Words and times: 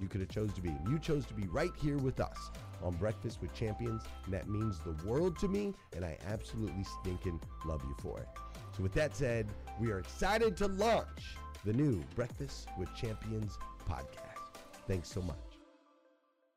you 0.00 0.08
could 0.08 0.20
have 0.20 0.30
chose 0.30 0.52
to 0.54 0.60
be. 0.60 0.74
You 0.88 0.98
chose 0.98 1.26
to 1.26 1.34
be 1.34 1.46
right 1.48 1.72
here 1.80 1.98
with 1.98 2.20
us 2.20 2.50
on 2.82 2.94
Breakfast 2.94 3.40
with 3.40 3.52
Champions, 3.54 4.02
and 4.24 4.34
that 4.34 4.48
means 4.48 4.78
the 4.80 4.96
world 5.06 5.38
to 5.40 5.48
me, 5.48 5.74
and 5.94 6.04
I 6.04 6.16
absolutely 6.26 6.84
stinking 7.00 7.40
love 7.64 7.82
you 7.84 7.94
for 8.00 8.18
it. 8.20 8.28
So 8.76 8.82
with 8.82 8.92
that 8.94 9.16
said, 9.16 9.48
we 9.80 9.90
are 9.90 9.98
excited 9.98 10.56
to 10.58 10.68
launch 10.68 11.36
the 11.64 11.72
new 11.72 12.02
Breakfast 12.14 12.68
with 12.78 12.94
Champions 12.94 13.58
podcast. 13.88 14.60
Thanks 14.86 15.10
so 15.10 15.20
much. 15.20 15.36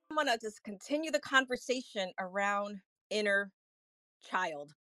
I'm 0.09 0.15
going 0.15 0.27
to 0.27 0.37
just 0.39 0.63
continue 0.63 1.11
the 1.11 1.19
conversation 1.19 2.11
around 2.19 2.79
inner 3.09 3.51
child. 4.29 4.73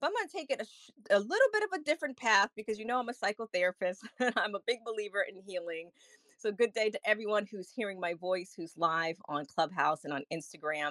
But 0.00 0.08
I'm 0.08 0.12
going 0.12 0.28
to 0.28 0.32
take 0.32 0.50
it 0.50 0.60
a, 0.60 0.64
sh- 0.64 0.90
a 1.10 1.18
little 1.18 1.48
bit 1.52 1.62
of 1.64 1.80
a 1.80 1.82
different 1.82 2.16
path 2.16 2.50
because 2.54 2.78
you 2.78 2.84
know 2.84 2.98
I'm 2.98 3.08
a 3.08 3.12
psychotherapist 3.12 3.98
and 4.20 4.32
I'm 4.36 4.54
a 4.54 4.60
big 4.66 4.78
believer 4.84 5.24
in 5.28 5.42
healing. 5.42 5.90
So, 6.38 6.52
good 6.52 6.74
day 6.74 6.90
to 6.90 7.00
everyone 7.06 7.46
who's 7.50 7.70
hearing 7.70 7.98
my 7.98 8.14
voice, 8.14 8.52
who's 8.56 8.74
live 8.76 9.16
on 9.26 9.46
Clubhouse 9.46 10.04
and 10.04 10.12
on 10.12 10.22
Instagram. 10.32 10.88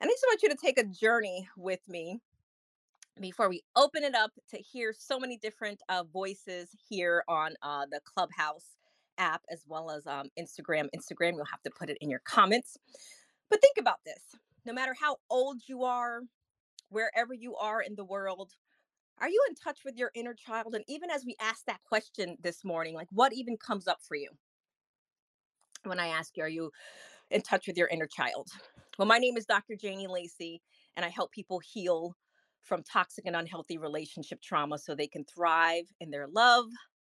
And 0.00 0.02
I 0.02 0.06
just 0.06 0.24
want 0.26 0.42
you 0.42 0.48
to 0.48 0.56
take 0.56 0.78
a 0.78 0.84
journey 0.84 1.48
with 1.58 1.80
me 1.88 2.20
before 3.20 3.48
we 3.50 3.62
open 3.76 4.02
it 4.02 4.14
up 4.14 4.32
to 4.50 4.56
hear 4.58 4.94
so 4.98 5.18
many 5.18 5.36
different 5.36 5.82
uh, 5.90 6.04
voices 6.04 6.70
here 6.88 7.22
on 7.28 7.54
uh, 7.62 7.86
the 7.90 8.00
Clubhouse 8.04 8.76
app 9.18 9.42
as 9.50 9.64
well 9.68 9.90
as 9.90 10.06
um, 10.06 10.28
Instagram. 10.38 10.88
Instagram, 10.96 11.34
you'll 11.34 11.44
have 11.44 11.62
to 11.62 11.70
put 11.70 11.90
it 11.90 11.98
in 12.00 12.08
your 12.10 12.22
comments. 12.24 12.78
But 13.50 13.60
think 13.60 13.76
about 13.78 14.00
this 14.06 14.22
no 14.64 14.72
matter 14.72 14.94
how 14.98 15.18
old 15.30 15.60
you 15.68 15.84
are, 15.84 16.22
wherever 16.88 17.34
you 17.34 17.56
are 17.56 17.82
in 17.82 17.96
the 17.96 18.04
world, 18.04 18.52
are 19.20 19.28
you 19.28 19.44
in 19.48 19.54
touch 19.54 19.80
with 19.84 19.96
your 19.96 20.10
inner 20.14 20.34
child? 20.34 20.74
And 20.74 20.84
even 20.88 21.10
as 21.10 21.24
we 21.24 21.36
ask 21.40 21.64
that 21.66 21.82
question 21.84 22.38
this 22.42 22.64
morning, 22.64 22.94
like 22.94 23.08
what 23.10 23.32
even 23.34 23.56
comes 23.56 23.86
up 23.86 23.98
for 24.02 24.16
you? 24.16 24.30
When 25.84 26.00
I 26.00 26.08
ask 26.08 26.36
you, 26.36 26.44
are 26.44 26.48
you 26.48 26.70
in 27.30 27.42
touch 27.42 27.66
with 27.66 27.76
your 27.76 27.88
inner 27.88 28.06
child? 28.06 28.48
Well, 28.98 29.08
my 29.08 29.18
name 29.18 29.36
is 29.36 29.46
Dr. 29.46 29.76
Janie 29.76 30.06
Lacey, 30.06 30.60
and 30.96 31.04
I 31.04 31.08
help 31.08 31.32
people 31.32 31.60
heal 31.60 32.14
from 32.62 32.82
toxic 32.82 33.26
and 33.26 33.36
unhealthy 33.36 33.78
relationship 33.78 34.40
trauma 34.42 34.78
so 34.78 34.94
they 34.94 35.06
can 35.08 35.24
thrive 35.24 35.84
in 36.00 36.10
their 36.10 36.28
love 36.28 36.66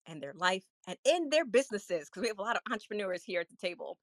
and 0.07 0.21
their 0.21 0.33
life 0.35 0.63
and 0.87 0.97
in 1.05 1.29
their 1.29 1.45
businesses 1.45 2.09
because 2.09 2.21
we 2.21 2.27
have 2.27 2.39
a 2.39 2.43
lot 2.43 2.55
of 2.55 2.61
entrepreneurs 2.71 3.23
here 3.23 3.41
at 3.41 3.49
the 3.49 3.55
table. 3.55 3.97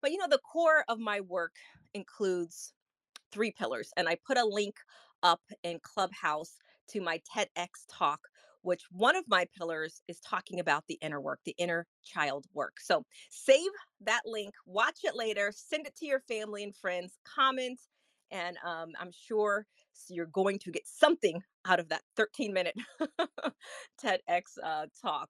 But 0.00 0.12
you 0.12 0.18
know, 0.18 0.28
the 0.28 0.38
core 0.40 0.84
of 0.88 0.98
my 0.98 1.20
work 1.20 1.54
includes 1.94 2.74
three 3.32 3.52
pillars, 3.52 3.90
and 3.96 4.08
I 4.08 4.16
put 4.26 4.38
a 4.38 4.44
link 4.44 4.76
up 5.22 5.42
in 5.62 5.80
Clubhouse 5.82 6.56
to 6.90 7.00
my 7.00 7.20
TEDx 7.34 7.68
talk 7.90 8.20
which 8.62 8.82
one 8.90 9.16
of 9.16 9.24
my 9.28 9.46
pillars 9.56 10.02
is 10.08 10.20
talking 10.20 10.60
about 10.60 10.84
the 10.88 10.98
inner 11.02 11.20
work, 11.20 11.40
the 11.44 11.54
inner 11.58 11.86
child 12.04 12.46
work. 12.54 12.80
So 12.80 13.04
save 13.30 13.70
that 14.00 14.22
link, 14.24 14.54
watch 14.66 15.00
it 15.04 15.14
later, 15.14 15.52
send 15.54 15.86
it 15.86 15.96
to 15.96 16.06
your 16.06 16.20
family 16.20 16.62
and 16.62 16.74
friends, 16.74 17.18
comment, 17.24 17.80
and 18.30 18.56
um, 18.64 18.92
I'm 18.98 19.10
sure 19.12 19.66
you're 20.08 20.26
going 20.26 20.58
to 20.60 20.70
get 20.70 20.86
something 20.86 21.42
out 21.66 21.78
of 21.78 21.88
that 21.90 22.02
13 22.16 22.52
minute 22.52 22.76
TEDx 24.02 24.42
uh, 24.62 24.86
talk. 25.00 25.28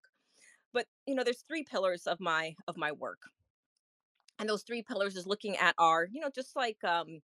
But 0.73 0.87
you 1.07 1.15
know, 1.15 1.25
there's 1.25 1.45
three 1.49 1.65
pillars 1.65 2.07
of 2.07 2.21
my 2.21 2.55
of 2.69 2.77
my 2.77 2.93
work 2.93 3.19
and 4.39 4.49
those 4.49 4.63
three 4.63 4.83
pillars 4.83 5.17
is 5.17 5.27
looking 5.27 5.57
at 5.57 5.75
our 5.79 6.09
you 6.11 6.21
know 6.21 6.31
just 6.35 6.57
like 6.57 6.83
um 6.85 7.21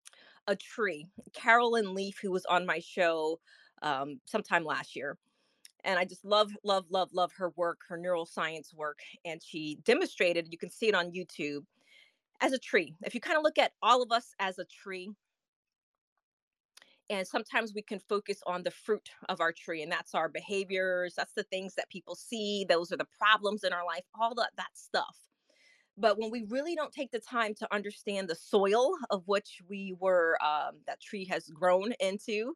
a 0.46 0.56
tree 0.56 1.06
Caroline 1.34 1.94
Leaf 1.94 2.18
who 2.22 2.30
was 2.30 2.46
on 2.46 2.64
my 2.64 2.78
show 2.78 3.38
um 3.82 4.20
sometime 4.24 4.64
last 4.64 4.96
year 4.96 5.16
and 5.84 5.98
i 5.98 6.04
just 6.04 6.24
love 6.24 6.50
love 6.64 6.84
love 6.90 7.10
love 7.12 7.32
her 7.36 7.50
work 7.56 7.80
her 7.88 7.98
neuroscience 7.98 8.74
work 8.74 8.98
and 9.24 9.42
she 9.42 9.78
demonstrated 9.84 10.48
you 10.50 10.58
can 10.58 10.70
see 10.70 10.88
it 10.88 10.94
on 10.94 11.12
youtube 11.12 11.64
as 12.40 12.52
a 12.52 12.58
tree. 12.58 12.94
If 13.04 13.14
you 13.14 13.20
kind 13.20 13.36
of 13.36 13.42
look 13.42 13.58
at 13.58 13.72
all 13.82 14.02
of 14.02 14.12
us 14.12 14.34
as 14.38 14.58
a 14.58 14.64
tree 14.64 15.10
and 17.10 17.26
sometimes 17.26 17.72
we 17.74 17.82
can 17.82 17.98
focus 17.98 18.40
on 18.46 18.62
the 18.62 18.70
fruit 18.70 19.08
of 19.28 19.40
our 19.40 19.52
tree 19.52 19.82
and 19.82 19.90
that's 19.90 20.14
our 20.14 20.28
behaviors 20.28 21.14
that's 21.16 21.32
the 21.32 21.42
things 21.44 21.74
that 21.74 21.88
people 21.88 22.14
see 22.14 22.66
those 22.68 22.92
are 22.92 22.98
the 22.98 23.06
problems 23.18 23.64
in 23.64 23.72
our 23.72 23.84
life 23.84 24.04
all 24.18 24.34
that 24.34 24.50
that 24.56 24.70
stuff. 24.74 25.16
But 25.96 26.18
when 26.18 26.30
we 26.30 26.44
really 26.48 26.76
don't 26.76 26.92
take 26.92 27.10
the 27.10 27.18
time 27.18 27.54
to 27.54 27.74
understand 27.74 28.28
the 28.28 28.36
soil 28.36 28.92
of 29.10 29.26
which 29.26 29.60
we 29.68 29.96
were 29.98 30.38
um, 30.44 30.76
that 30.86 31.00
tree 31.00 31.24
has 31.24 31.48
grown 31.48 31.92
into 31.98 32.54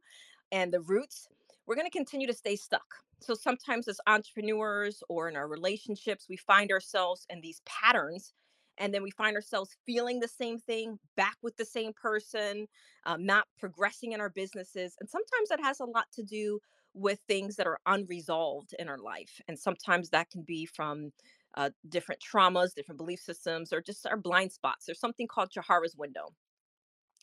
and 0.53 0.73
the 0.73 0.81
roots 0.81 1.29
we're 1.67 1.77
going 1.77 1.91
to 1.91 1.97
continue 1.97 2.27
to 2.27 2.35
stay 2.35 2.57
stuck 2.57 2.87
so 3.23 3.35
sometimes 3.35 3.89
as 3.89 4.01
entrepreneurs 4.07 5.03
or 5.09 5.29
in 5.29 5.37
our 5.37 5.49
relationships 5.49 6.27
we 6.29 6.37
find 6.37 6.71
ourselves 6.71 7.27
in 7.31 7.41
these 7.41 7.61
patterns 7.67 8.33
and 8.79 8.93
then 8.93 9.03
we 9.03 9.11
find 9.11 9.37
ourselves 9.37 9.77
feeling 9.85 10.19
the 10.19 10.29
same 10.29 10.59
thing 10.59 10.99
back 11.17 11.37
with 11.43 11.57
the 11.57 11.65
same 11.65 11.93
person 11.93 12.67
um, 13.07 13.25
not 13.25 13.47
progressing 13.59 14.13
in 14.13 14.21
our 14.21 14.31
businesses 14.31 14.95
and 15.01 15.09
sometimes 15.09 15.49
that 15.49 15.61
has 15.61 15.81
a 15.81 15.85
lot 15.85 16.07
to 16.13 16.23
do 16.23 16.59
with 16.95 17.19
things 17.27 17.57
that 17.57 17.67
are 17.67 17.79
unresolved 17.87 18.75
in 18.79 18.89
our 18.89 18.99
life 18.99 19.41
and 19.49 19.59
sometimes 19.59 20.11
that 20.11 20.31
can 20.31 20.43
be 20.43 20.67
from 20.67 21.11
uh, 21.57 21.71
different 21.89 22.21
traumas, 22.21 22.75
different 22.75 22.99
belief 22.99 23.21
systems, 23.21 23.73
or 23.73 23.81
just 23.81 24.07
our 24.07 24.17
blind 24.17 24.53
spots. 24.53 24.87
There's 24.87 25.01
something 25.01 25.27
called 25.27 25.51
Johari's 25.51 25.97
window, 25.97 26.33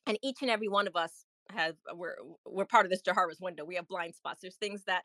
and 0.06 0.18
each 0.22 0.38
and 0.42 0.52
every 0.52 0.68
one 0.68 0.88
of 0.88 0.96
us 0.96 1.26
have 1.52 1.76
we're 1.96 2.16
we're 2.46 2.66
part 2.66 2.86
of 2.86 2.92
this 2.92 3.02
Johari's 3.02 3.40
window. 3.42 3.66
We 3.66 3.76
have 3.76 3.88
blind 3.88 4.16
spots. 4.16 4.42
There's 4.42 4.56
things 4.56 4.84
that 4.86 5.04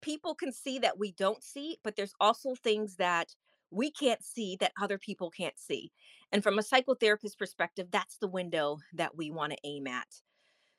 people 0.00 0.34
can 0.34 0.52
see 0.52 0.78
that 0.80 0.98
we 0.98 1.12
don't 1.12 1.42
see, 1.42 1.78
but 1.82 1.96
there's 1.96 2.14
also 2.20 2.54
things 2.54 2.96
that 2.96 3.34
we 3.70 3.90
can't 3.90 4.22
see 4.22 4.56
that 4.60 4.72
other 4.80 4.98
people 4.98 5.30
can't 5.30 5.58
see. 5.58 5.92
And 6.32 6.42
from 6.42 6.58
a 6.58 6.62
psychotherapist 6.62 7.38
perspective, 7.38 7.88
that's 7.90 8.18
the 8.18 8.28
window 8.28 8.78
that 8.94 9.16
we 9.16 9.30
want 9.30 9.52
to 9.52 9.58
aim 9.64 9.86
at. 9.86 10.06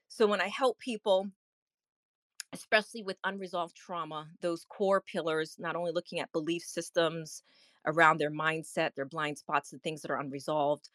So 0.07 0.25
when 0.27 0.42
I 0.42 0.48
help 0.48 0.80
people 0.80 1.27
especially 2.54 3.04
with 3.04 3.18
unresolved 3.24 3.75
trauma, 3.75 4.27
those 4.42 4.66
core 4.69 5.01
pillars, 5.01 5.56
not 5.60 5.75
only 5.75 5.92
looking 5.92 6.19
at 6.19 6.31
belief 6.31 6.63
systems, 6.63 7.44
around 7.86 8.18
their 8.18 8.31
mindset, 8.31 8.94
their 8.95 9.06
blind 9.06 9.38
spots, 9.38 9.71
and 9.71 9.81
things 9.81 10.01
that 10.01 10.12
are 10.12 10.19
unresolved. 10.19 10.89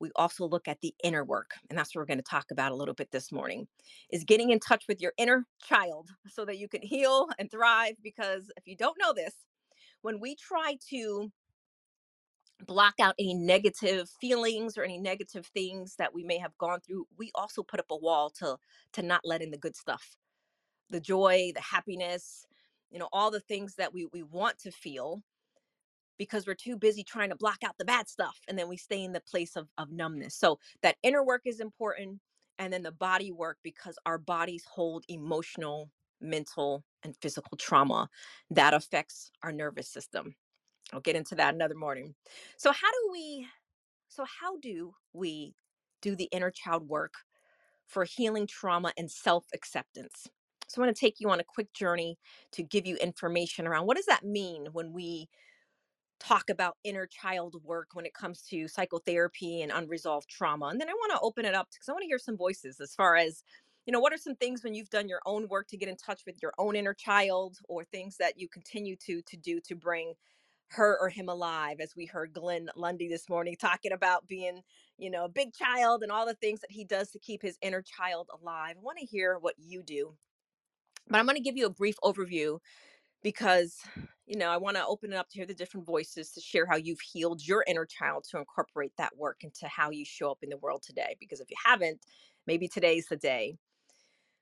We 0.00 0.10
also 0.16 0.46
look 0.46 0.68
at 0.68 0.80
the 0.80 0.94
inner 1.02 1.24
work, 1.24 1.52
and 1.68 1.78
that's 1.78 1.94
what 1.94 2.00
we're 2.00 2.06
going 2.06 2.18
to 2.18 2.24
talk 2.24 2.46
about 2.50 2.72
a 2.72 2.76
little 2.76 2.94
bit 2.94 3.10
this 3.10 3.32
morning. 3.32 3.66
Is 4.10 4.24
getting 4.24 4.50
in 4.50 4.60
touch 4.60 4.84
with 4.88 5.00
your 5.00 5.12
inner 5.18 5.46
child 5.62 6.10
so 6.26 6.44
that 6.44 6.58
you 6.58 6.68
can 6.68 6.82
heal 6.82 7.28
and 7.38 7.50
thrive 7.50 7.96
because 8.02 8.50
if 8.56 8.66
you 8.66 8.76
don't 8.76 8.98
know 9.00 9.12
this, 9.12 9.34
when 10.02 10.20
we 10.20 10.36
try 10.36 10.76
to 10.90 11.30
block 12.66 12.94
out 13.00 13.14
any 13.18 13.34
negative 13.34 14.08
feelings 14.20 14.76
or 14.76 14.82
any 14.82 14.98
negative 14.98 15.46
things 15.46 15.94
that 15.96 16.12
we 16.12 16.24
may 16.24 16.38
have 16.38 16.56
gone 16.58 16.80
through, 16.80 17.06
we 17.16 17.30
also 17.34 17.62
put 17.62 17.80
up 17.80 17.90
a 17.90 17.96
wall 17.96 18.30
to 18.30 18.56
to 18.92 19.02
not 19.02 19.20
let 19.24 19.42
in 19.42 19.50
the 19.50 19.58
good 19.58 19.76
stuff. 19.76 20.16
The 20.90 21.00
joy, 21.00 21.52
the 21.54 21.60
happiness, 21.60 22.46
you 22.90 22.98
know, 22.98 23.08
all 23.12 23.30
the 23.30 23.40
things 23.40 23.74
that 23.76 23.92
we 23.92 24.06
we 24.12 24.22
want 24.22 24.58
to 24.60 24.70
feel 24.70 25.22
because 26.18 26.46
we're 26.46 26.54
too 26.54 26.76
busy 26.76 27.04
trying 27.04 27.30
to 27.30 27.36
block 27.36 27.58
out 27.64 27.76
the 27.78 27.84
bad 27.84 28.08
stuff 28.08 28.38
and 28.48 28.58
then 28.58 28.68
we 28.68 28.76
stay 28.76 29.02
in 29.04 29.12
the 29.12 29.20
place 29.20 29.56
of, 29.56 29.68
of 29.78 29.90
numbness. 29.90 30.34
So 30.34 30.58
that 30.82 30.96
inner 31.02 31.24
work 31.24 31.42
is 31.44 31.60
important 31.60 32.20
and 32.58 32.72
then 32.72 32.82
the 32.82 32.92
body 32.92 33.30
work 33.32 33.58
because 33.62 33.96
our 34.04 34.18
bodies 34.18 34.64
hold 34.70 35.04
emotional 35.08 35.90
mental 36.20 36.84
and 37.04 37.14
physical 37.22 37.56
trauma 37.56 38.08
that 38.50 38.74
affects 38.74 39.30
our 39.42 39.52
nervous 39.52 39.88
system. 39.88 40.34
I'll 40.92 41.00
get 41.00 41.16
into 41.16 41.34
that 41.36 41.54
another 41.54 41.74
morning. 41.76 42.14
So 42.56 42.72
how 42.72 42.90
do 42.90 43.08
we 43.12 43.46
so 44.08 44.24
how 44.40 44.56
do 44.58 44.92
we 45.12 45.54
do 46.02 46.16
the 46.16 46.28
inner 46.32 46.50
child 46.50 46.88
work 46.88 47.14
for 47.86 48.04
healing 48.04 48.46
trauma 48.46 48.92
and 48.96 49.10
self 49.10 49.44
acceptance 49.54 50.28
so 50.68 50.80
i 50.80 50.84
want 50.84 50.94
to 50.94 51.00
take 51.00 51.20
you 51.20 51.30
on 51.30 51.40
a 51.40 51.44
quick 51.44 51.72
journey 51.72 52.18
to 52.52 52.62
give 52.62 52.86
you 52.86 52.96
information 52.96 53.66
around 53.66 53.86
what 53.86 53.96
does 53.96 54.06
that 54.06 54.24
mean 54.24 54.66
when 54.72 54.92
we 54.92 55.28
talk 56.20 56.50
about 56.50 56.76
inner 56.84 57.06
child 57.06 57.56
work 57.64 57.88
when 57.92 58.06
it 58.06 58.14
comes 58.14 58.42
to 58.42 58.68
psychotherapy 58.68 59.62
and 59.62 59.72
unresolved 59.72 60.28
trauma. 60.28 60.66
And 60.66 60.80
then 60.80 60.88
I 60.88 60.94
want 60.94 61.12
to 61.12 61.20
open 61.20 61.44
it 61.44 61.54
up 61.54 61.68
because 61.70 61.88
I 61.88 61.92
want 61.92 62.02
to 62.02 62.08
hear 62.08 62.18
some 62.18 62.36
voices 62.36 62.80
as 62.80 62.94
far 62.94 63.16
as, 63.16 63.42
you 63.86 63.92
know, 63.92 64.00
what 64.00 64.12
are 64.12 64.18
some 64.18 64.34
things 64.34 64.64
when 64.64 64.74
you've 64.74 64.90
done 64.90 65.08
your 65.08 65.20
own 65.26 65.48
work 65.48 65.68
to 65.68 65.76
get 65.76 65.88
in 65.88 65.96
touch 65.96 66.22
with 66.26 66.36
your 66.42 66.52
own 66.58 66.76
inner 66.76 66.94
child 66.94 67.58
or 67.68 67.84
things 67.84 68.16
that 68.18 68.38
you 68.38 68.48
continue 68.48 68.96
to 69.06 69.22
to 69.22 69.36
do 69.36 69.60
to 69.60 69.74
bring 69.74 70.14
her 70.70 70.98
or 71.00 71.08
him 71.08 71.28
alive 71.28 71.78
as 71.80 71.96
we 71.96 72.04
heard 72.04 72.32
Glenn 72.32 72.68
Lundy 72.76 73.08
this 73.08 73.28
morning 73.28 73.56
talking 73.58 73.92
about 73.92 74.26
being, 74.26 74.60
you 74.98 75.10
know, 75.10 75.24
a 75.24 75.28
big 75.28 75.54
child 75.54 76.02
and 76.02 76.12
all 76.12 76.26
the 76.26 76.34
things 76.34 76.60
that 76.60 76.70
he 76.70 76.84
does 76.84 77.10
to 77.12 77.18
keep 77.18 77.40
his 77.40 77.56
inner 77.62 77.82
child 77.82 78.28
alive. 78.38 78.76
I 78.76 78.82
want 78.82 78.98
to 78.98 79.06
hear 79.06 79.38
what 79.38 79.54
you 79.58 79.82
do. 79.82 80.14
But 81.08 81.18
I'm 81.18 81.24
going 81.24 81.36
to 81.36 81.42
give 81.42 81.56
you 81.56 81.66
a 81.66 81.70
brief 81.70 81.96
overview 82.04 82.58
because 83.22 83.76
you 84.26 84.38
know 84.38 84.48
i 84.48 84.56
want 84.56 84.76
to 84.76 84.86
open 84.86 85.12
it 85.12 85.16
up 85.16 85.28
to 85.28 85.38
hear 85.38 85.46
the 85.46 85.54
different 85.54 85.86
voices 85.86 86.30
to 86.30 86.40
share 86.40 86.66
how 86.66 86.76
you've 86.76 87.00
healed 87.00 87.46
your 87.46 87.64
inner 87.66 87.86
child 87.86 88.24
to 88.24 88.38
incorporate 88.38 88.92
that 88.96 89.16
work 89.16 89.38
into 89.42 89.66
how 89.68 89.90
you 89.90 90.04
show 90.04 90.30
up 90.30 90.38
in 90.42 90.50
the 90.50 90.56
world 90.58 90.82
today 90.82 91.16
because 91.18 91.40
if 91.40 91.50
you 91.50 91.56
haven't 91.64 92.00
maybe 92.48 92.66
today's 92.66 93.06
the 93.06 93.16
day. 93.16 93.56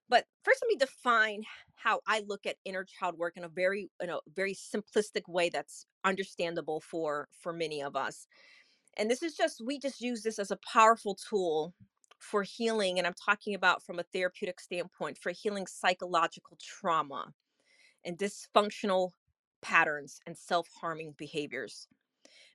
But 0.08 0.25
first 0.44 0.62
let 0.62 0.69
me 0.69 0.76
define 0.76 1.43
how 1.75 2.00
i 2.06 2.23
look 2.26 2.46
at 2.46 2.56
inner 2.64 2.84
child 2.84 3.19
work 3.19 3.37
in 3.37 3.44
a 3.44 3.49
very 3.49 3.90
in 4.00 4.08
a 4.08 4.20
very 4.34 4.55
simplistic 4.55 5.29
way 5.29 5.50
that's 5.50 5.87
understandable 6.05 6.81
for 6.81 7.29
for 7.38 7.52
many 7.52 7.82
of 7.82 7.96
us. 7.96 8.26
And 8.96 9.11
this 9.11 9.22
is 9.22 9.34
just 9.34 9.61
we 9.64 9.79
just 9.79 10.00
use 10.00 10.22
this 10.22 10.38
as 10.38 10.52
a 10.52 10.58
powerful 10.72 11.17
tool 11.17 11.74
for 12.19 12.43
healing 12.43 12.96
and 12.96 13.06
i'm 13.06 13.15
talking 13.15 13.55
about 13.55 13.84
from 13.84 13.98
a 13.98 14.03
therapeutic 14.05 14.58
standpoint 14.58 15.19
for 15.19 15.32
healing 15.32 15.67
psychological 15.67 16.56
trauma 16.58 17.27
and 18.06 18.19
dysfunctional 18.19 19.10
patterns 19.63 20.20
and 20.27 20.36
self 20.36 20.69
harming 20.81 21.15
behaviors. 21.19 21.89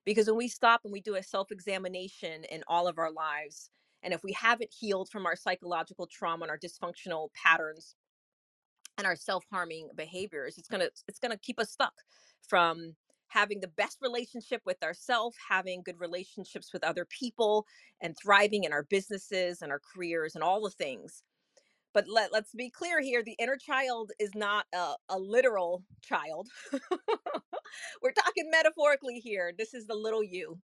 Because 0.06 0.28
when 0.28 0.38
we 0.38 0.48
stop 0.48 0.82
and 0.84 0.94
we 0.94 1.02
do 1.02 1.16
a 1.16 1.24
self 1.24 1.52
examination 1.52 2.44
in 2.46 2.64
all 2.68 2.88
of 2.88 2.98
our 2.98 3.12
lives, 3.12 3.70
and 4.04 4.14
if 4.14 4.24
we 4.24 4.34
haven't 4.34 4.74
healed 4.74 5.10
from 5.10 5.26
our 5.26 5.36
psychological 5.36 6.08
trauma 6.08 6.44
and 6.44 6.52
our 6.52 6.58
dysfunctional 6.58 7.30
patterns 7.36 7.96
and 8.98 9.08
our 9.08 9.16
self-harming 9.16 9.90
behaviors 9.96 10.58
it's 10.58 10.68
to 10.68 10.80
it's 11.08 11.20
to 11.20 11.38
keep 11.38 11.60
us 11.60 11.72
stuck 11.72 11.94
from 12.48 12.96
having 13.28 13.62
the 13.62 13.68
best 13.68 13.98
relationship 14.02 14.62
with 14.66 14.82
ourselves 14.84 15.36
having 15.50 15.82
good 15.84 16.00
relationships 16.00 16.74
with 16.74 16.84
other 16.84 17.06
people 17.06 17.66
and 18.02 18.16
thriving 18.22 18.64
in 18.64 18.74
our 18.74 18.84
businesses 18.84 19.62
and 19.62 19.72
our 19.72 19.82
careers 19.94 20.36
and 20.36 20.44
all 20.44 20.62
the 20.62 20.70
things 20.70 21.24
but 21.94 22.06
let, 22.08 22.32
let's 22.34 22.54
be 22.54 22.70
clear 22.70 23.02
here 23.02 23.24
the 23.24 23.36
inner 23.40 23.58
child 23.58 24.12
is 24.20 24.32
not 24.36 24.66
a, 24.74 24.94
a 25.10 25.20
literal 25.20 25.84
child. 26.02 26.50
We're 28.02 28.14
talking 28.14 28.50
metaphorically 28.52 29.20
here 29.20 29.54
this 29.58 29.74
is 29.74 29.88
the 29.88 29.96
little 29.96 30.24
you 30.24 30.60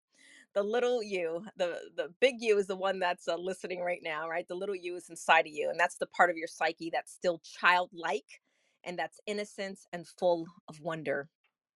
the 0.55 0.63
little 0.63 1.03
you 1.03 1.46
the 1.58 1.79
the 1.96 2.10
big 2.22 2.36
you 2.39 2.58
is 2.58 2.67
the 2.67 2.75
one 2.75 3.00
that's 3.00 3.27
uh, 3.27 3.38
listening 3.38 3.82
right 3.82 4.01
now 4.03 4.29
right? 4.29 4.48
The 4.48 4.55
little 4.55 4.75
you 4.75 4.96
is 4.96 5.10
inside 5.10 5.48
of 5.48 5.53
you 5.53 5.70
and 5.70 5.79
that's 5.79 5.98
the 5.98 6.08
part 6.08 6.29
of 6.29 6.38
your 6.38 6.48
psyche 6.48 6.89
that's 6.91 7.13
still 7.13 7.41
childlike 7.44 8.41
and 8.86 8.98
that's 9.00 9.20
innocent 9.27 9.79
and 9.94 10.08
full 10.08 10.46
of 10.70 10.79
wonder 10.82 11.29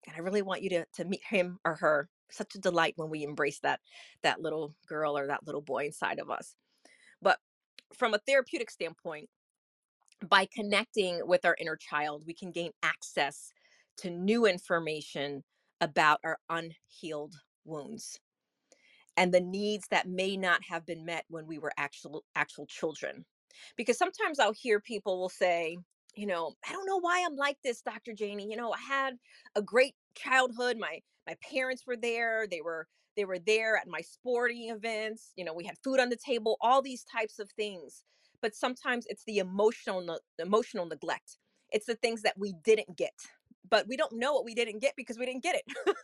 and 0.07 0.15
i 0.15 0.19
really 0.19 0.41
want 0.41 0.63
you 0.63 0.69
to 0.69 0.85
to 0.95 1.05
meet 1.05 1.23
him 1.29 1.59
or 1.65 1.75
her. 1.75 2.09
Such 2.31 2.55
a 2.55 2.59
delight 2.59 2.93
when 2.95 3.09
we 3.09 3.23
embrace 3.23 3.59
that 3.61 3.81
that 4.23 4.41
little 4.41 4.75
girl 4.87 5.17
or 5.17 5.27
that 5.27 5.45
little 5.45 5.61
boy 5.61 5.85
inside 5.85 6.19
of 6.19 6.29
us. 6.29 6.55
But 7.21 7.39
from 7.93 8.13
a 8.13 8.19
therapeutic 8.19 8.71
standpoint 8.71 9.29
by 10.27 10.47
connecting 10.53 11.21
with 11.25 11.45
our 11.45 11.55
inner 11.59 11.77
child, 11.77 12.23
we 12.25 12.33
can 12.33 12.51
gain 12.51 12.71
access 12.83 13.53
to 13.97 14.09
new 14.09 14.45
information 14.45 15.43
about 15.81 16.19
our 16.23 16.39
unhealed 16.49 17.35
wounds 17.65 18.19
and 19.17 19.33
the 19.33 19.41
needs 19.41 19.87
that 19.91 20.07
may 20.07 20.37
not 20.37 20.61
have 20.69 20.85
been 20.85 21.05
met 21.05 21.25
when 21.29 21.45
we 21.47 21.57
were 21.59 21.71
actual 21.77 22.23
actual 22.35 22.65
children 22.65 23.25
because 23.77 23.97
sometimes 23.97 24.39
i'll 24.39 24.53
hear 24.53 24.79
people 24.79 25.19
will 25.19 25.29
say 25.29 25.77
you 26.15 26.25
know, 26.25 26.53
I 26.67 26.73
don't 26.73 26.85
know 26.85 26.99
why 26.99 27.23
I'm 27.25 27.35
like 27.35 27.57
this, 27.63 27.81
Dr. 27.81 28.13
Janie. 28.13 28.49
You 28.49 28.57
know, 28.57 28.73
I 28.73 28.79
had 28.79 29.13
a 29.55 29.61
great 29.61 29.95
childhood. 30.15 30.77
My 30.77 30.99
my 31.27 31.35
parents 31.49 31.83
were 31.85 31.95
there. 31.97 32.47
They 32.49 32.61
were 32.61 32.87
they 33.15 33.25
were 33.25 33.39
there 33.39 33.77
at 33.77 33.87
my 33.87 34.01
sporting 34.01 34.69
events. 34.69 35.31
You 35.35 35.45
know, 35.45 35.53
we 35.53 35.65
had 35.65 35.77
food 35.83 35.99
on 35.99 36.09
the 36.09 36.17
table, 36.17 36.57
all 36.61 36.81
these 36.81 37.03
types 37.05 37.39
of 37.39 37.49
things. 37.51 38.03
But 38.41 38.55
sometimes 38.55 39.05
it's 39.09 39.23
the 39.25 39.39
emotional 39.39 40.01
ne- 40.01 40.43
emotional 40.43 40.85
neglect. 40.85 41.37
It's 41.71 41.85
the 41.85 41.95
things 41.95 42.21
that 42.23 42.37
we 42.37 42.53
didn't 42.63 42.97
get. 42.97 43.13
But 43.69 43.87
we 43.87 43.97
don't 43.97 44.13
know 44.13 44.33
what 44.33 44.45
we 44.45 44.55
didn't 44.55 44.79
get 44.79 44.95
because 44.95 45.17
we 45.17 45.25
didn't 45.25 45.43
get 45.43 45.55
it. 45.55 45.95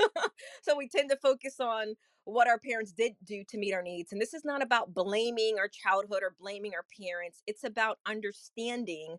so 0.62 0.78
we 0.78 0.88
tend 0.88 1.10
to 1.10 1.18
focus 1.18 1.60
on 1.60 1.96
what 2.26 2.48
our 2.48 2.60
parents 2.60 2.92
did 2.92 3.14
do 3.24 3.44
to 3.48 3.58
meet 3.58 3.74
our 3.74 3.82
needs. 3.82 4.12
And 4.12 4.22
this 4.22 4.34
is 4.34 4.44
not 4.44 4.62
about 4.62 4.94
blaming 4.94 5.58
our 5.58 5.68
childhood 5.68 6.24
or 6.24 6.36
blaming 6.40 6.74
our 6.76 6.86
parents. 7.00 7.42
It's 7.48 7.64
about 7.64 8.00
understanding 8.06 9.18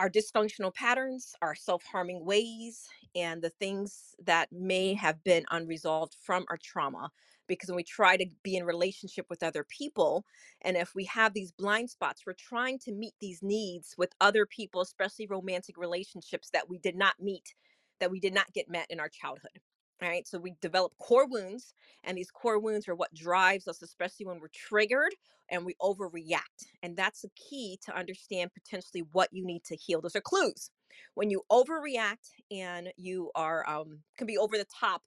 our 0.00 0.10
dysfunctional 0.10 0.74
patterns, 0.74 1.34
our 1.40 1.54
self 1.54 1.84
harming 1.84 2.24
ways, 2.24 2.88
and 3.14 3.40
the 3.40 3.50
things 3.50 4.14
that 4.24 4.50
may 4.52 4.94
have 4.94 5.22
been 5.24 5.44
unresolved 5.50 6.16
from 6.20 6.44
our 6.50 6.58
trauma. 6.62 7.10
Because 7.46 7.68
when 7.68 7.76
we 7.76 7.84
try 7.84 8.16
to 8.16 8.26
be 8.42 8.56
in 8.56 8.64
relationship 8.64 9.26
with 9.28 9.42
other 9.42 9.64
people, 9.64 10.24
and 10.62 10.76
if 10.76 10.94
we 10.94 11.04
have 11.04 11.34
these 11.34 11.52
blind 11.52 11.90
spots, 11.90 12.22
we're 12.26 12.34
trying 12.34 12.78
to 12.80 12.92
meet 12.92 13.14
these 13.20 13.42
needs 13.42 13.94
with 13.98 14.14
other 14.20 14.46
people, 14.46 14.80
especially 14.80 15.26
romantic 15.26 15.76
relationships 15.76 16.48
that 16.52 16.68
we 16.68 16.78
did 16.78 16.96
not 16.96 17.14
meet, 17.20 17.54
that 18.00 18.10
we 18.10 18.20
did 18.20 18.34
not 18.34 18.52
get 18.52 18.70
met 18.70 18.86
in 18.90 19.00
our 19.00 19.08
childhood. 19.08 19.60
Right. 20.02 20.26
So 20.26 20.38
we 20.38 20.54
develop 20.60 20.92
core 20.98 21.26
wounds, 21.26 21.72
and 22.02 22.18
these 22.18 22.30
core 22.30 22.58
wounds 22.58 22.88
are 22.88 22.96
what 22.96 23.14
drives 23.14 23.68
us, 23.68 23.80
especially 23.80 24.26
when 24.26 24.40
we're 24.40 24.48
triggered 24.52 25.14
and 25.50 25.64
we 25.64 25.76
overreact. 25.80 26.66
And 26.82 26.96
that's 26.96 27.22
the 27.22 27.30
key 27.36 27.78
to 27.86 27.96
understand 27.96 28.50
potentially 28.52 29.04
what 29.12 29.28
you 29.32 29.46
need 29.46 29.64
to 29.64 29.76
heal. 29.76 30.00
Those 30.00 30.16
are 30.16 30.20
clues. 30.20 30.70
When 31.14 31.30
you 31.30 31.42
overreact 31.50 32.30
and 32.50 32.92
you 32.96 33.30
are 33.34 33.68
um, 33.68 34.00
can 34.18 34.26
be 34.26 34.36
over 34.36 34.58
the 34.58 34.66
top 34.78 35.02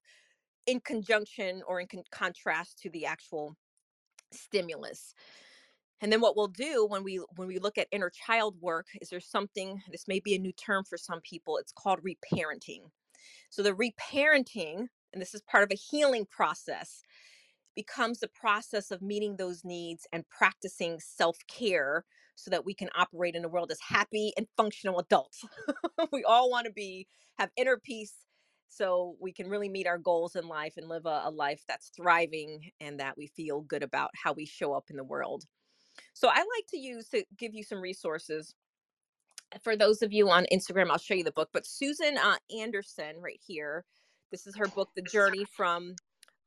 in 0.67 0.81
conjunction 0.81 1.63
or 1.67 1.81
in 1.81 1.87
con- 1.87 2.03
contrast 2.11 2.79
to 2.79 2.89
the 2.89 3.05
actual 3.05 3.55
stimulus. 4.31 5.13
And 6.01 6.11
then 6.11 6.21
what 6.21 6.35
we'll 6.37 6.47
do 6.49 6.85
when 6.87 7.03
we 7.03 7.19
when 7.35 7.47
we 7.47 7.57
look 7.57 7.77
at 7.77 7.87
inner 7.91 8.11
child 8.11 8.55
work 8.61 8.87
is 9.01 9.09
there's 9.09 9.27
something 9.27 9.81
this 9.91 10.07
may 10.07 10.19
be 10.19 10.35
a 10.35 10.39
new 10.39 10.51
term 10.53 10.83
for 10.83 10.97
some 10.97 11.21
people. 11.21 11.57
It's 11.57 11.71
called 11.71 12.01
reparenting. 12.03 12.91
So 13.49 13.63
the 13.63 13.73
reparenting 13.73 14.87
and 15.13 15.21
this 15.21 15.33
is 15.33 15.41
part 15.41 15.63
of 15.63 15.71
a 15.71 15.75
healing 15.75 16.27
process 16.29 17.01
becomes 17.75 18.19
the 18.19 18.27
process 18.27 18.91
of 18.91 19.01
meeting 19.01 19.37
those 19.37 19.63
needs 19.63 20.07
and 20.11 20.27
practicing 20.29 20.99
self 20.99 21.37
care 21.47 22.05
so 22.35 22.51
that 22.51 22.65
we 22.65 22.73
can 22.73 22.89
operate 22.95 23.35
in 23.35 23.45
a 23.45 23.49
world 23.49 23.71
as 23.71 23.79
happy 23.87 24.33
and 24.37 24.47
functional 24.57 24.99
adults. 24.99 25.43
we 26.11 26.23
all 26.23 26.51
want 26.51 26.65
to 26.65 26.71
be, 26.71 27.07
have 27.39 27.49
inner 27.57 27.77
peace 27.77 28.13
so 28.67 29.15
we 29.19 29.31
can 29.31 29.49
really 29.49 29.69
meet 29.69 29.87
our 29.87 29.97
goals 29.97 30.35
in 30.35 30.47
life 30.47 30.73
and 30.77 30.87
live 30.87 31.05
a, 31.05 31.23
a 31.25 31.31
life 31.31 31.63
that's 31.67 31.89
thriving 31.95 32.71
and 32.81 32.99
that 32.99 33.17
we 33.17 33.27
feel 33.27 33.61
good 33.61 33.83
about 33.83 34.11
how 34.21 34.33
we 34.33 34.45
show 34.45 34.73
up 34.73 34.89
in 34.89 34.97
the 34.97 35.03
world. 35.03 35.45
So 36.13 36.27
I 36.27 36.37
like 36.37 36.67
to 36.69 36.77
use 36.77 37.09
to 37.09 37.23
give 37.37 37.53
you 37.53 37.63
some 37.63 37.81
resources 37.81 38.53
for 39.63 39.75
those 39.75 40.01
of 40.01 40.11
you 40.11 40.29
on 40.29 40.45
Instagram, 40.51 40.89
I'll 40.91 40.97
show 40.97 41.13
you 41.13 41.23
the 41.23 41.31
book. 41.31 41.49
But 41.53 41.65
Susan 41.65 42.17
uh, 42.17 42.37
Anderson, 42.59 43.15
right 43.19 43.39
here, 43.45 43.85
this 44.31 44.45
is 44.45 44.55
her 44.57 44.67
book, 44.67 44.89
The 44.95 45.01
Journey 45.01 45.45
from 45.45 45.95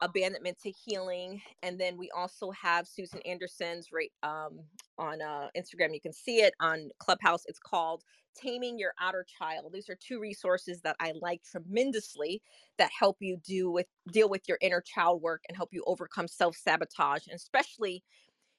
abandonment 0.02 0.59
to 0.59 0.71
healing 0.71 1.40
and 1.62 1.78
then 1.78 1.97
we 1.97 2.11
also 2.16 2.50
have 2.50 2.87
susan 2.87 3.21
anderson's 3.26 3.88
right 3.92 4.12
um, 4.23 4.61
on 4.99 5.21
uh, 5.21 5.49
instagram 5.57 5.92
you 5.92 6.00
can 6.00 6.12
see 6.12 6.40
it 6.40 6.54
on 6.61 6.88
clubhouse 6.99 7.45
it's 7.47 7.59
called 7.59 8.02
taming 8.37 8.78
your 8.78 8.92
outer 9.00 9.26
child. 9.38 9.73
These 9.73 9.88
are 9.88 9.97
two 9.97 10.21
resources 10.21 10.80
that 10.83 10.97
i 11.00 11.12
like 11.21 11.42
tremendously 11.42 12.42
that 12.78 12.90
help 12.97 13.16
you 13.21 13.37
do 13.45 13.71
with 13.71 13.87
deal 14.12 14.28
with 14.28 14.42
your 14.49 14.59
inner 14.61 14.80
child 14.80 15.23
work 15.23 15.42
and 15.49 15.57
help 15.57 15.71
you 15.73 15.83
overcome 15.87 16.28
self-sabotage 16.28 17.26
and 17.26 17.37
especially 17.37 18.02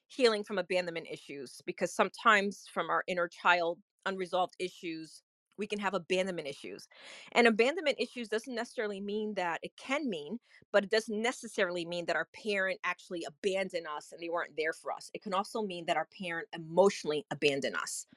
healing 0.08 0.44
from 0.44 0.58
abandonment 0.58 1.06
issues 1.10 1.60
because 1.64 1.94
sometimes 1.94 2.64
from 2.72 2.90
our 2.90 3.02
inner 3.06 3.28
child 3.28 3.78
unresolved 4.06 4.54
issues 4.58 5.22
we 5.62 5.66
can 5.68 5.78
have 5.78 5.94
abandonment 5.94 6.48
issues. 6.48 6.88
And 7.30 7.46
abandonment 7.46 7.98
issues 8.00 8.28
doesn't 8.28 8.52
necessarily 8.52 9.00
mean 9.00 9.34
that 9.34 9.60
it 9.62 9.70
can 9.76 10.10
mean, 10.10 10.40
but 10.72 10.82
it 10.82 10.90
doesn't 10.90 11.22
necessarily 11.22 11.84
mean 11.84 12.04
that 12.06 12.16
our 12.16 12.26
parent 12.34 12.80
actually 12.82 13.24
abandoned 13.24 13.86
us 13.86 14.10
and 14.10 14.20
they 14.20 14.28
weren't 14.28 14.56
there 14.56 14.72
for 14.72 14.90
us. 14.90 15.08
It 15.14 15.22
can 15.22 15.32
also 15.32 15.62
mean 15.62 15.84
that 15.86 15.96
our 15.96 16.08
parent 16.20 16.48
emotionally 16.52 17.24
abandoned 17.30 17.76
us. 17.76 18.08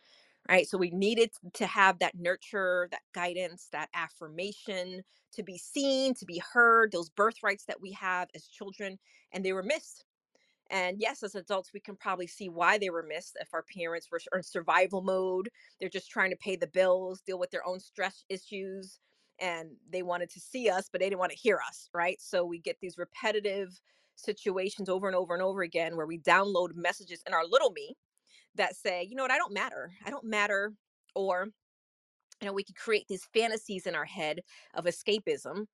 Right. 0.50 0.68
So 0.68 0.80
we 0.80 0.90
needed 0.90 1.30
to 1.54 1.68
have 1.68 2.00
that 2.00 2.18
nurture, 2.18 2.88
that 2.90 3.02
guidance, 3.14 3.68
that 3.72 3.90
affirmation 3.94 5.04
to 5.34 5.44
be 5.44 5.58
seen, 5.60 6.16
to 6.16 6.25
be 6.25 6.42
heard, 6.52 6.92
those 6.92 7.10
birthrights 7.10 7.66
that 7.66 7.82
we 7.82 7.92
have 7.92 8.30
as 8.34 8.48
children, 8.48 8.98
and 9.32 9.46
they 9.46 9.54
were 9.54 9.64
missed 9.64 10.06
and 10.72 11.00
yes, 11.00 11.22
as 11.24 11.36
adults, 11.36 11.72
we 11.74 11.80
can 11.80 11.96
probably 11.96 12.28
see 12.28 12.50
why 12.50 12.78
they 12.78 12.90
were 12.90 13.04
missed 13.04 13.38
if 13.40 13.50
our 13.54 13.64
parents 13.64 14.08
were 14.12 14.20
in 14.36 14.44
survival 14.44 15.02
mode. 15.02 15.50
They're 15.80 15.90
just 15.90 16.10
trying 16.10 16.32
to 16.32 16.38
pay 16.38 16.56
the 16.56 16.68
bills, 16.68 17.22
deal 17.22 17.40
with 17.40 17.52
their 17.52 17.68
own 17.68 17.80
stress 17.80 18.24
issues, 18.30 19.00
and 19.40 19.70
they 19.92 20.02
wanted 20.02 20.30
to 20.32 20.40
see 20.40 20.70
us, 20.70 20.90
but 20.92 21.00
they 21.02 21.08
didn't 21.08 21.20
want 21.20 21.32
to 21.32 21.38
hear 21.38 21.60
us, 21.68 21.90
right? 21.94 22.20
So 22.20 22.46
we 22.46 22.60
get 22.60 22.78
these 22.82 22.98
repetitive 22.98 23.80
situations 24.16 24.90
over 24.90 25.08
and 25.08 25.16
over 25.16 25.34
and 25.34 25.44
over 25.44 25.62
again 25.62 25.96
where 25.96 26.08
we 26.08 26.20
download 26.20 26.76
messages 26.76 27.22
in 27.28 27.34
our 27.34 27.46
little 27.46 27.72
me 27.72 27.96
that 28.56 28.76
say, 28.76 29.04
you 29.04 29.16
know 29.16 29.24
what, 29.24 29.32
I 29.32 29.38
don't 29.38 29.54
matter. 29.54 29.92
I 30.06 30.10
don't 30.10 30.24
matter. 30.24 30.74
Or, 31.16 31.48
you 32.42 32.48
know, 32.48 32.54
we 32.54 32.64
can 32.64 32.76
create 32.76 33.06
these 33.08 33.28
fantasies 33.34 33.86
in 33.86 33.96
our 33.96 34.06
head 34.06 34.42
of 34.74 34.86
escapism 34.86 35.66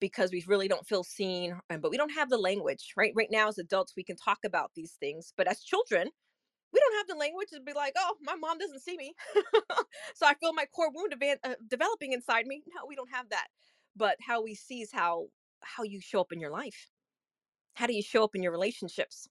because 0.00 0.30
we 0.30 0.44
really 0.46 0.68
don't 0.68 0.86
feel 0.86 1.04
seen 1.04 1.58
but 1.80 1.90
we 1.90 1.96
don't 1.96 2.12
have 2.12 2.30
the 2.30 2.38
language 2.38 2.92
right? 2.96 3.12
Right 3.16 3.28
now 3.30 3.48
as 3.48 3.58
adults 3.58 3.94
we 3.96 4.04
can 4.04 4.16
talk 4.16 4.38
about 4.44 4.70
these 4.74 4.92
things 5.00 5.32
but 5.36 5.48
as 5.48 5.62
children 5.62 6.08
we 6.72 6.80
don't 6.80 6.96
have 6.98 7.06
the 7.08 7.14
language 7.14 7.48
to 7.52 7.60
be 7.60 7.72
like 7.72 7.94
oh 7.96 8.14
my 8.22 8.34
mom 8.34 8.58
doesn't 8.58 8.80
see 8.82 8.96
me. 8.96 9.14
So 10.14 10.26
i 10.26 10.34
feel 10.34 10.52
my 10.52 10.66
core 10.66 10.90
wound 10.92 11.14
uh, 11.44 11.54
developing 11.68 12.12
inside 12.12 12.46
me. 12.46 12.62
No 12.74 12.86
we 12.86 12.96
don't 12.96 13.10
have 13.12 13.28
that. 13.30 13.46
But 13.96 14.16
how 14.20 14.42
we 14.42 14.54
see 14.54 14.82
is 14.82 14.90
how 14.92 15.26
how 15.62 15.82
you 15.82 16.00
show 16.00 16.20
up 16.20 16.32
in 16.32 16.40
your 16.40 16.50
life. 16.50 16.90
How 17.74 17.86
do 17.86 17.94
you 17.94 18.02
show 18.02 18.24
up 18.24 18.34
in 18.34 18.42
your 18.42 18.52
relationships? 18.52 19.28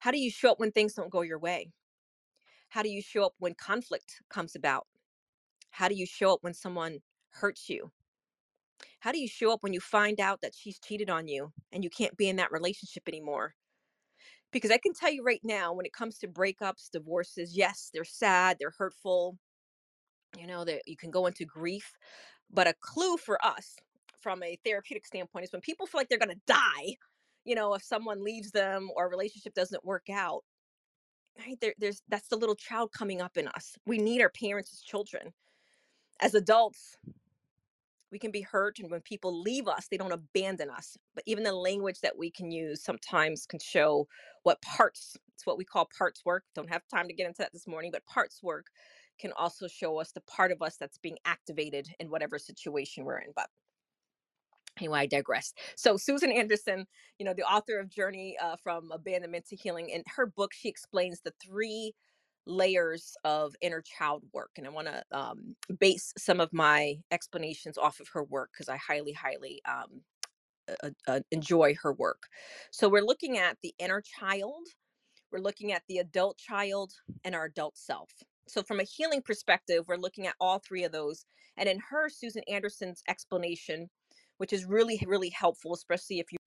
How 0.00 0.10
do 0.10 0.18
you 0.18 0.30
show 0.30 0.50
up 0.52 0.60
when 0.60 0.72
things 0.72 0.94
don't 0.94 1.10
go 1.10 1.22
your 1.22 1.38
way? 1.38 1.70
How 2.70 2.82
do 2.82 2.88
you 2.88 3.02
show 3.02 3.24
up 3.24 3.34
when 3.38 3.54
conflict 3.54 4.20
comes 4.28 4.54
about? 4.56 4.86
How 5.70 5.88
do 5.88 5.94
you 5.94 6.06
show 6.06 6.32
up 6.32 6.40
when 6.42 6.54
someone 6.54 6.98
hurts 7.30 7.68
you 7.68 7.90
how 9.00 9.12
do 9.12 9.18
you 9.18 9.28
show 9.28 9.52
up 9.52 9.62
when 9.62 9.72
you 9.72 9.80
find 9.80 10.20
out 10.20 10.40
that 10.40 10.54
she's 10.54 10.78
cheated 10.78 11.10
on 11.10 11.28
you 11.28 11.52
and 11.72 11.84
you 11.84 11.90
can't 11.90 12.16
be 12.16 12.28
in 12.28 12.36
that 12.36 12.52
relationship 12.52 13.04
anymore? 13.06 13.54
Because 14.52 14.70
I 14.70 14.78
can 14.78 14.94
tell 14.94 15.12
you 15.12 15.22
right 15.22 15.40
now, 15.42 15.72
when 15.72 15.86
it 15.86 15.92
comes 15.92 16.18
to 16.18 16.28
breakups, 16.28 16.90
divorces, 16.90 17.56
yes, 17.56 17.90
they're 17.92 18.04
sad, 18.04 18.56
they're 18.58 18.74
hurtful, 18.76 19.36
you 20.38 20.46
know, 20.46 20.64
that 20.64 20.82
you 20.86 20.96
can 20.96 21.10
go 21.10 21.26
into 21.26 21.44
grief. 21.44 21.92
But 22.50 22.68
a 22.68 22.74
clue 22.80 23.16
for 23.16 23.44
us 23.44 23.76
from 24.20 24.42
a 24.42 24.58
therapeutic 24.64 25.06
standpoint 25.06 25.44
is 25.44 25.52
when 25.52 25.60
people 25.60 25.86
feel 25.86 26.00
like 26.00 26.08
they're 26.08 26.18
going 26.18 26.30
to 26.30 26.40
die, 26.46 26.96
you 27.44 27.54
know, 27.54 27.74
if 27.74 27.82
someone 27.82 28.24
leaves 28.24 28.50
them 28.50 28.88
or 28.96 29.06
a 29.06 29.10
relationship 29.10 29.54
doesn't 29.54 29.84
work 29.84 30.08
out, 30.10 30.42
right? 31.38 31.58
There, 31.60 31.74
there's 31.78 32.02
that's 32.08 32.28
the 32.28 32.36
little 32.36 32.54
child 32.54 32.92
coming 32.92 33.20
up 33.20 33.36
in 33.36 33.48
us. 33.48 33.76
We 33.86 33.98
need 33.98 34.20
our 34.20 34.30
parents 34.30 34.72
as 34.72 34.80
children. 34.80 35.32
As 36.20 36.34
adults, 36.34 36.96
we 38.12 38.18
can 38.18 38.30
be 38.30 38.42
hurt 38.42 38.78
and 38.78 38.90
when 38.90 39.00
people 39.02 39.40
leave 39.40 39.68
us 39.68 39.88
they 39.88 39.96
don't 39.96 40.12
abandon 40.12 40.70
us. 40.70 40.96
But 41.14 41.24
even 41.26 41.44
the 41.44 41.52
language 41.52 42.00
that 42.00 42.18
we 42.18 42.30
can 42.30 42.50
use 42.50 42.82
sometimes 42.82 43.46
can 43.46 43.60
show 43.60 44.08
what 44.42 44.62
parts 44.62 45.16
it's 45.34 45.46
what 45.46 45.58
we 45.58 45.64
call 45.64 45.88
parts 45.96 46.24
work 46.24 46.44
don't 46.54 46.70
have 46.70 46.82
time 46.88 47.08
to 47.08 47.14
get 47.14 47.26
into 47.26 47.38
that 47.38 47.52
this 47.52 47.66
morning 47.66 47.90
but 47.92 48.06
parts 48.06 48.42
work 48.42 48.68
can 49.18 49.32
also 49.32 49.68
show 49.68 49.98
us 49.98 50.12
the 50.12 50.20
part 50.22 50.52
of 50.52 50.62
us 50.62 50.76
that's 50.76 50.98
being 50.98 51.18
activated 51.24 51.88
in 52.00 52.10
whatever 52.10 52.38
situation 52.38 53.04
we're 53.04 53.18
in 53.18 53.32
but 53.36 53.50
anyway 54.78 55.00
i 55.00 55.06
digress. 55.06 55.52
So 55.76 55.96
susan 55.96 56.32
anderson 56.32 56.86
you 57.18 57.26
know 57.26 57.34
the 57.34 57.42
author 57.44 57.78
of 57.78 57.90
journey 57.90 58.36
uh, 58.42 58.56
from 58.56 58.90
abandonment 58.92 59.46
to 59.48 59.56
healing 59.56 59.90
in 59.90 60.02
her 60.16 60.26
book 60.26 60.52
she 60.54 60.68
explains 60.68 61.20
the 61.22 61.34
three 61.42 61.94
layers 62.46 63.16
of 63.24 63.54
inner 63.60 63.82
child 63.82 64.22
work. 64.32 64.50
And 64.56 64.66
I 64.66 64.70
want 64.70 64.88
to 64.88 65.02
um, 65.12 65.56
base 65.78 66.12
some 66.16 66.40
of 66.40 66.52
my 66.52 66.96
explanations 67.10 67.78
off 67.78 68.00
of 68.00 68.08
her 68.08 68.24
work 68.24 68.50
because 68.52 68.68
I 68.68 68.76
highly, 68.76 69.12
highly 69.12 69.60
um, 69.68 70.00
uh, 70.82 70.90
uh, 71.06 71.20
enjoy 71.30 71.74
her 71.82 71.92
work. 71.92 72.22
So 72.70 72.88
we're 72.88 73.04
looking 73.04 73.38
at 73.38 73.56
the 73.62 73.74
inner 73.78 74.02
child, 74.02 74.66
we're 75.30 75.40
looking 75.40 75.72
at 75.72 75.82
the 75.88 75.98
adult 75.98 76.38
child, 76.38 76.92
and 77.24 77.34
our 77.34 77.44
adult 77.44 77.76
self. 77.76 78.10
So, 78.48 78.62
from 78.62 78.78
a 78.78 78.84
healing 78.84 79.22
perspective, 79.22 79.84
we're 79.88 79.96
looking 79.96 80.28
at 80.28 80.36
all 80.40 80.60
three 80.60 80.84
of 80.84 80.92
those. 80.92 81.24
And 81.56 81.68
in 81.68 81.80
her, 81.90 82.08
Susan 82.08 82.42
Anderson's 82.48 83.02
explanation, 83.08 83.88
which 84.38 84.52
is 84.52 84.66
really, 84.66 85.02
really 85.04 85.30
helpful, 85.30 85.74
especially 85.74 86.20
if 86.20 86.30
you 86.30 86.38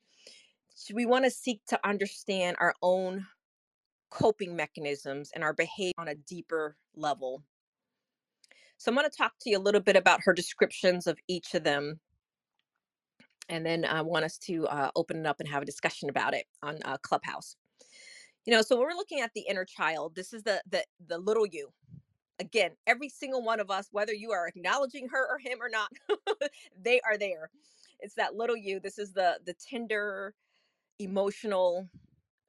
so 0.75 0.95
we 0.95 1.05
want 1.05 1.25
to 1.25 1.29
seek 1.29 1.59
to 1.67 1.79
understand 1.85 2.55
our 2.61 2.73
own 2.81 3.25
coping 4.11 4.55
mechanisms 4.55 5.31
and 5.35 5.43
our 5.43 5.53
behavior 5.53 5.93
on 5.99 6.09
a 6.09 6.15
deeper 6.15 6.77
level. 6.95 7.43
So 8.77 8.91
I'm 8.91 8.95
going 8.97 9.09
to 9.09 9.15
talk 9.17 9.33
to 9.41 9.51
you 9.51 9.57
a 9.57 9.61
little 9.61 9.81
bit 9.81 9.95
about 9.97 10.21
her 10.23 10.33
descriptions 10.33 11.07
of 11.07 11.19
each 11.27 11.53
of 11.55 11.63
them. 11.63 11.99
And 13.49 13.65
then 13.65 13.85
I 13.85 14.01
want 14.01 14.25
us 14.25 14.37
to 14.39 14.67
uh, 14.67 14.91
open 14.95 15.19
it 15.19 15.27
up 15.27 15.39
and 15.39 15.49
have 15.49 15.63
a 15.63 15.67
discussion 15.67 16.09
about 16.09 16.33
it 16.33 16.45
on 16.63 16.79
uh, 16.85 16.97
Clubhouse. 17.03 17.57
You 18.45 18.53
know, 18.53 18.61
so 18.61 18.79
we're 18.79 18.93
looking 18.93 19.21
at 19.21 19.31
the 19.35 19.45
inner 19.49 19.65
child. 19.65 20.15
This 20.15 20.33
is 20.33 20.43
the 20.43 20.61
the 20.69 20.83
the 21.07 21.17
little 21.19 21.45
you. 21.45 21.69
Again, 22.39 22.71
every 22.87 23.09
single 23.09 23.43
one 23.43 23.59
of 23.59 23.71
us, 23.71 23.89
whether 23.91 24.13
you 24.13 24.31
are 24.31 24.47
acknowledging 24.47 25.09
her 25.09 25.27
or 25.29 25.39
him 25.39 25.59
or 25.61 25.69
not, 25.69 25.91
they 26.83 27.01
are 27.01 27.17
there. 27.17 27.51
It's 27.99 28.15
that 28.15 28.35
little 28.35 28.57
you. 28.57 28.79
This 28.79 28.99
is 28.99 29.13
the 29.13 29.39
the 29.45 29.53
tender, 29.55 30.33
emotional 30.99 31.89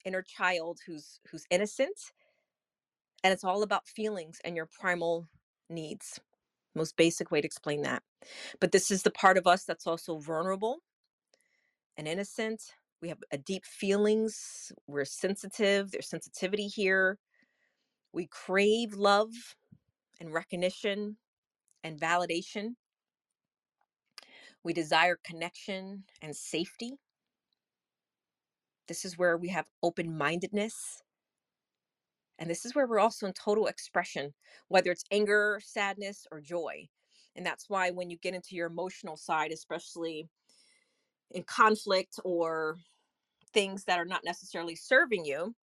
inner 0.04 0.23
child 0.23 0.80
who's 0.87 1.21
who's 1.30 1.47
innocent 1.50 1.99
and 3.25 3.33
it's 3.33 3.45
all 3.45 3.62
about 3.62 3.87
feelings 3.88 4.40
and 4.45 4.57
your 4.57 4.66
primal 4.66 5.28
needs 5.69 6.19
most 6.75 6.97
basic 6.97 7.30
way 7.30 7.40
to 7.40 7.47
explain 7.47 7.83
that. 7.83 8.02
But 8.61 8.73
this 8.73 8.90
is 8.90 9.02
the 9.02 9.11
part 9.11 9.38
of 9.38 9.47
us 9.47 9.64
that's 9.64 9.87
also 9.87 10.19
vulnerable 10.19 10.78
and 11.97 12.07
innocent. 12.09 12.62
We 13.02 13.09
have 13.09 13.19
a 13.33 13.38
deep 13.38 13.64
feelings. 13.64 14.73
We're 14.87 15.04
sensitive. 15.04 15.90
There's 15.90 16.09
sensitivity 16.09 16.66
here. 16.69 17.19
We 18.12 18.26
crave 18.26 18.95
love 18.95 19.30
and 20.21 20.33
recognition 20.33 21.16
and 21.83 22.00
validation. 22.00 22.75
We 24.62 24.73
desire 24.73 25.19
connection 25.25 26.04
and 26.21 26.37
safety 26.37 26.99
this 28.90 29.04
is 29.04 29.16
where 29.16 29.38
we 29.38 29.49
have 29.49 29.66
open 29.85 30.18
mindedness 30.18 31.00
and 32.40 32.50
this 32.50 32.64
is 32.64 32.75
where 32.75 32.88
we're 32.88 32.99
also 32.99 33.26
in 33.26 33.35
total 33.35 33.68
expression, 33.68 34.35
whether 34.66 34.90
it's 34.90 35.04
anger, 35.12 35.61
sadness, 35.62 36.26
or 36.32 36.40
joy. 36.40 36.88
And 37.37 37.47
that's 37.47 37.68
why 37.68 37.90
when 37.90 38.11
you 38.11 38.16
get 38.16 38.35
into 38.35 38.56
your 38.56 38.66
emotional 38.66 39.16
side, 39.16 39.52
especially 39.52 40.26
in 41.30 41.44
conflict 41.44 42.18
or 42.25 42.78
things 43.52 43.85
that 43.85 44.00
are 44.00 44.06
not 44.06 44.25
necessarily 44.25 44.75
serving 44.75 45.25
you, 45.25 45.54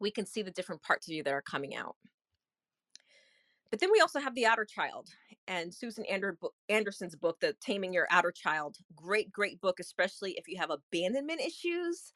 we 0.00 0.10
can 0.10 0.24
see 0.24 0.40
the 0.40 0.50
different 0.52 0.82
parts 0.82 1.08
of 1.08 1.12
you 1.12 1.22
that 1.24 1.34
are 1.34 1.42
coming 1.42 1.74
out. 1.74 1.96
But 3.72 3.80
then 3.80 3.92
we 3.92 4.00
also 4.00 4.20
have 4.20 4.36
the 4.36 4.46
outer 4.46 4.66
child. 4.66 5.10
And 5.48 5.74
Susan 5.74 6.06
Ander- 6.06 6.38
Anderson's 6.70 7.16
book, 7.16 7.40
The 7.40 7.54
Taming 7.62 7.94
Your 7.94 8.08
Outer 8.12 8.32
Child, 8.32 8.78
great, 8.96 9.32
great 9.32 9.60
book, 9.62 9.80
especially 9.80 10.32
if 10.38 10.48
you 10.48 10.58
have 10.58 10.70
abandonment 10.70 11.42
issues 11.42 12.14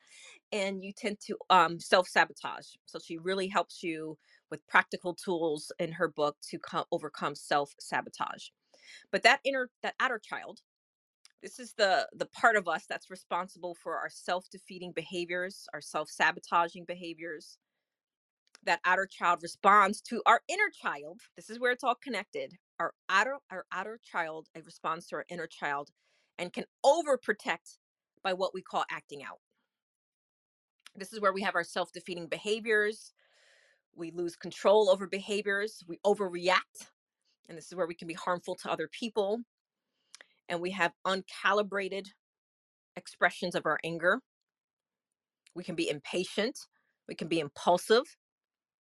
and 0.53 0.83
you 0.85 0.93
tend 0.93 1.21
to 1.27 1.37
um, 1.51 1.81
self 1.81 2.09
sabotage. 2.09 2.67
So 2.87 2.99
she 2.99 3.19
really 3.19 3.49
helps 3.49 3.83
you 3.83 4.19
with 4.51 4.67
practical 4.69 5.15
tools 5.15 5.73
in 5.79 5.93
her 5.93 6.09
book 6.09 6.37
to 6.51 6.59
co- 6.59 6.87
overcome 6.93 7.35
self 7.35 7.75
sabotage. 7.81 8.49
But 9.13 9.23
that 9.25 9.41
inner, 9.45 9.71
that 9.83 9.95
outer 10.01 10.21
child, 10.21 10.61
this 11.43 11.59
is 11.61 11.75
the 11.75 12.09
the 12.15 12.27
part 12.27 12.57
of 12.57 12.69
us 12.69 12.87
that's 12.89 13.11
responsible 13.11 13.77
for 13.83 13.97
our 13.99 14.11
self 14.11 14.51
defeating 14.51 14.93
behaviors, 14.93 15.67
our 15.75 15.83
self 15.83 16.11
sabotaging 16.11 16.85
behaviors. 16.87 17.59
That 18.65 18.81
outer 18.85 19.07
child 19.07 19.41
responds 19.43 20.01
to 20.03 20.23
our 20.27 20.41
inner 20.49 20.71
child. 20.73 21.21
This 21.37 21.51
is 21.51 21.61
where 21.61 21.73
it's 21.73 21.85
all 21.85 21.95
connected. 21.95 22.55
Our 22.81 22.93
outer 23.09 23.37
our 23.51 23.65
outer 23.73 23.99
child 24.03 24.49
responds 24.65 25.07
to 25.09 25.17
our 25.17 25.25
inner 25.29 25.47
child 25.47 25.91
and 26.39 26.53
can 26.53 26.65
overprotect 26.85 27.79
by 28.23 28.33
what 28.33 28.53
we 28.53 28.63
call 28.63 28.85
acting 28.91 29.23
out. 29.23 29.39
This 30.97 31.13
is 31.13 31.21
where 31.21 31.33
we 31.33 31.43
have 31.43 31.55
our 31.55 31.65
self 31.65 31.93
defeating 31.93 32.27
behaviors. 32.27 33.13
We 33.95 34.11
lose 34.11 34.37
control 34.37 34.91
over 34.91 35.07
behaviors. 35.07 35.83
We 35.87 35.99
overreact. 36.05 36.91
And 37.49 37.57
this 37.57 37.67
is 37.67 37.75
where 37.75 37.87
we 37.87 37.95
can 37.95 38.09
be 38.09 38.15
harmful 38.15 38.57
to 38.57 38.71
other 38.71 38.89
people. 38.89 39.41
And 40.49 40.61
we 40.61 40.71
have 40.73 40.93
uncalibrated 41.07 42.07
expressions 42.97 43.55
of 43.55 43.67
our 43.67 43.79
anger. 43.85 44.21
We 45.55 45.65
can 45.65 45.75
be 45.75 45.89
impatient. 45.89 46.59
We 47.09 47.15
can 47.15 47.29
be 47.29 47.41
impulsive. 47.41 48.05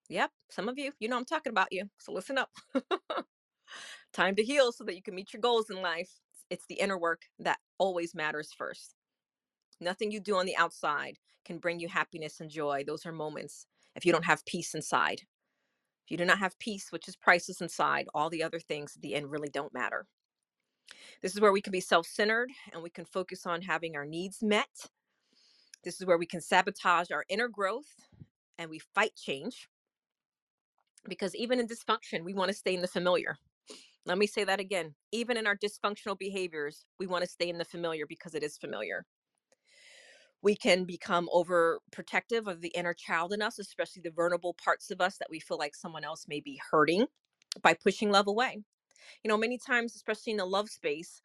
Yep, 0.08 0.30
some 0.50 0.68
of 0.68 0.78
you, 0.78 0.92
you 1.00 1.08
know 1.08 1.16
I'm 1.16 1.24
talking 1.24 1.50
about 1.50 1.72
you. 1.72 1.88
So 1.98 2.12
listen 2.12 2.38
up. 2.38 2.50
Time 4.12 4.36
to 4.36 4.44
heal 4.44 4.72
so 4.72 4.84
that 4.84 4.94
you 4.94 5.02
can 5.02 5.14
meet 5.14 5.32
your 5.32 5.40
goals 5.40 5.70
in 5.70 5.82
life. 5.82 6.10
It's 6.48 6.66
the 6.68 6.76
inner 6.76 6.98
work 6.98 7.22
that 7.40 7.58
always 7.78 8.14
matters 8.14 8.52
first. 8.56 8.94
Nothing 9.80 10.10
you 10.10 10.20
do 10.20 10.36
on 10.36 10.46
the 10.46 10.56
outside 10.56 11.16
can 11.44 11.58
bring 11.58 11.80
you 11.80 11.88
happiness 11.88 12.40
and 12.40 12.50
joy. 12.50 12.84
Those 12.86 13.04
are 13.04 13.12
moments 13.12 13.66
if 13.94 14.06
you 14.06 14.12
don't 14.12 14.24
have 14.24 14.44
peace 14.46 14.74
inside. 14.74 15.20
If 16.04 16.10
you 16.10 16.16
do 16.16 16.24
not 16.24 16.38
have 16.38 16.58
peace, 16.58 16.88
which 16.90 17.08
is 17.08 17.16
priceless 17.16 17.60
inside, 17.60 18.06
all 18.14 18.30
the 18.30 18.42
other 18.42 18.60
things 18.60 18.94
at 18.96 19.02
the 19.02 19.14
end 19.14 19.30
really 19.30 19.48
don't 19.48 19.74
matter. 19.74 20.06
This 21.20 21.34
is 21.34 21.40
where 21.40 21.52
we 21.52 21.60
can 21.60 21.72
be 21.72 21.80
self 21.80 22.06
centered 22.06 22.50
and 22.72 22.82
we 22.82 22.90
can 22.90 23.04
focus 23.04 23.44
on 23.46 23.62
having 23.62 23.96
our 23.96 24.06
needs 24.06 24.42
met. 24.42 24.88
This 25.82 26.00
is 26.00 26.06
where 26.06 26.18
we 26.18 26.26
can 26.26 26.40
sabotage 26.40 27.10
our 27.10 27.24
inner 27.28 27.48
growth 27.48 27.88
and 28.58 28.70
we 28.70 28.78
fight 28.78 29.14
change. 29.16 29.68
Because 31.08 31.34
even 31.34 31.60
in 31.60 31.68
dysfunction, 31.68 32.24
we 32.24 32.34
want 32.34 32.50
to 32.50 32.56
stay 32.56 32.74
in 32.74 32.82
the 32.82 32.88
familiar. 32.88 33.36
Let 34.04 34.18
me 34.18 34.26
say 34.26 34.44
that 34.44 34.60
again. 34.60 34.94
Even 35.12 35.36
in 35.36 35.46
our 35.46 35.56
dysfunctional 35.56 36.18
behaviors, 36.18 36.86
we 36.98 37.06
want 37.06 37.24
to 37.24 37.30
stay 37.30 37.48
in 37.48 37.58
the 37.58 37.64
familiar 37.64 38.06
because 38.06 38.34
it 38.34 38.42
is 38.42 38.56
familiar 38.56 39.04
we 40.42 40.54
can 40.54 40.84
become 40.84 41.28
overprotective 41.34 42.46
of 42.46 42.60
the 42.60 42.68
inner 42.68 42.94
child 42.94 43.32
in 43.32 43.42
us, 43.42 43.58
especially 43.58 44.02
the 44.02 44.10
vulnerable 44.10 44.54
parts 44.54 44.90
of 44.90 45.00
us 45.00 45.16
that 45.18 45.28
we 45.30 45.40
feel 45.40 45.58
like 45.58 45.74
someone 45.74 46.04
else 46.04 46.26
may 46.28 46.40
be 46.40 46.60
hurting 46.70 47.06
by 47.62 47.74
pushing 47.74 48.10
love 48.10 48.28
away. 48.28 48.62
You 49.24 49.28
know, 49.28 49.36
many 49.36 49.58
times, 49.58 49.96
especially 49.96 50.32
in 50.32 50.36
the 50.36 50.44
love 50.44 50.68
space, 50.68 51.20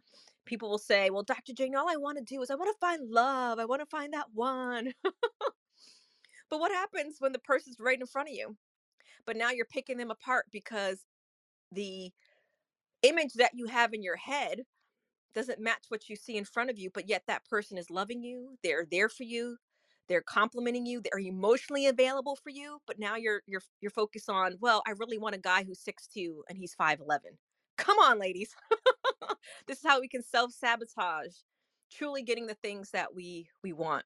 people 0.46 0.70
will 0.70 0.80
say, 0.80 1.10
Well, 1.12 1.24
Dr. 1.24 1.54
Jane, 1.54 1.76
all 1.76 1.90
I 1.90 1.98
want 1.98 2.18
to 2.18 2.24
do 2.24 2.42
is 2.42 2.50
I 2.50 2.56
want 2.56 2.76
to 2.76 2.80
find 2.80 3.10
love. 3.12 3.60
I 3.60 3.66
want 3.66 3.82
to 3.82 3.86
find 3.86 4.14
that 4.14 4.28
one. 4.34 4.94
but 5.04 6.60
what 6.60 6.72
happens 6.72 7.18
when 7.20 7.32
the 7.32 7.40
person's 7.40 7.80
right 7.80 8.00
in 8.00 8.08
front 8.08 8.30
of 8.30 8.36
you? 8.36 8.58
But 9.26 9.38
now 9.38 9.52
you're 9.52 9.66
picking 9.66 9.98
them 9.98 10.12
apart 10.12 10.46
because 10.52 11.06
the 11.72 12.12
image 13.04 13.34
that 13.34 13.52
you 13.56 13.68
have 13.68 13.94
in 13.94 14.04
your 14.04 14.18
head 14.18 14.62
doesn't 15.34 15.60
match 15.60 15.86
what 15.90 16.10
you 16.10 16.16
see 16.16 16.38
in 16.38 16.46
front 16.46 16.70
of 16.70 16.78
you, 16.78 16.90
but 16.94 17.08
yet 17.08 17.24
that 17.28 17.46
person 17.46 17.78
is 17.78 17.90
loving 17.90 18.24
you, 18.24 18.58
they're 18.64 18.86
there 18.90 19.10
for 19.10 19.24
you, 19.24 19.58
they're 20.08 20.22
complimenting 20.22 20.86
you, 20.86 21.02
they're 21.02 21.20
emotionally 21.20 21.88
available 21.88 22.36
for 22.44 22.50
you, 22.50 22.80
but 22.88 23.00
now 23.00 23.16
you're 23.16 23.42
you're 23.48 23.62
you're 23.82 23.92
focused 23.92 24.30
on, 24.30 24.58
well, 24.60 24.84
I 24.88 24.92
really 24.92 25.18
want 25.18 25.36
a 25.36 25.40
guy 25.40 25.64
who's 25.64 25.80
six 25.80 26.08
two 26.08 26.44
and 26.50 26.58
he's 26.58 26.76
5'11. 26.76 27.38
Come 27.78 27.98
on, 28.00 28.20
ladies. 28.20 28.54
this 29.68 29.80
is 29.80 29.86
how 29.86 30.02
we 30.02 30.08
can 30.08 30.24
self-sabotage 30.24 31.36
truly 31.92 32.24
getting 32.24 32.48
the 32.48 32.56
things 32.56 32.92
that 32.92 33.14
we 33.16 33.48
we 33.64 33.74
want. 33.74 34.06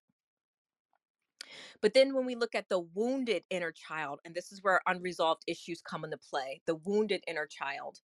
But 1.82 1.94
then 1.94 2.14
when 2.16 2.26
we 2.26 2.36
look 2.36 2.56
at 2.56 2.70
the 2.70 2.80
wounded 2.80 3.44
inner 3.50 3.72
child, 3.72 4.20
and 4.26 4.36
this 4.36 4.52
is 4.52 4.64
where 4.64 4.82
unresolved 4.88 5.44
issues 5.48 5.82
come 5.82 6.04
into 6.06 6.18
play, 6.18 6.62
the 6.68 6.76
wounded 6.76 7.24
inner 7.28 7.48
child 7.48 8.00